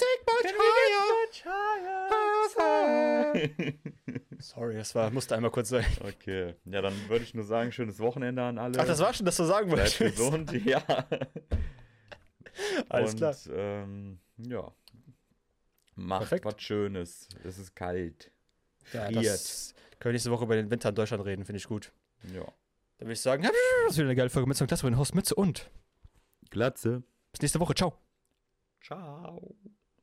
[4.40, 5.86] Sorry, das war, musste einmal kurz sein.
[6.02, 8.80] okay, ja, dann würde ich nur sagen, schönes Wochenende an alle.
[8.80, 10.18] Ach, das war schon, dass du sagen Bleibt wolltest.
[10.18, 10.84] gesund, ja.
[12.90, 13.36] Alles Und, klar.
[13.52, 14.72] Ähm, ja.
[15.96, 16.46] Macht Perfekt.
[16.46, 17.30] was Schönes.
[17.44, 18.32] Es ist kalt.
[18.94, 19.26] Ja, Friert.
[19.26, 21.92] das können wir nächste Woche über den Winter in Deutschland reden, finde ich gut.
[22.34, 22.44] Ja.
[22.98, 25.16] Dann würde ich sagen, das ist wieder eine geile Folge mit so einem Klasse, Host
[25.16, 25.70] Mütze und
[26.50, 27.04] Glatze.
[27.32, 27.76] bis nächste Woche.
[27.76, 27.98] Ciao.
[28.82, 29.56] Ciao.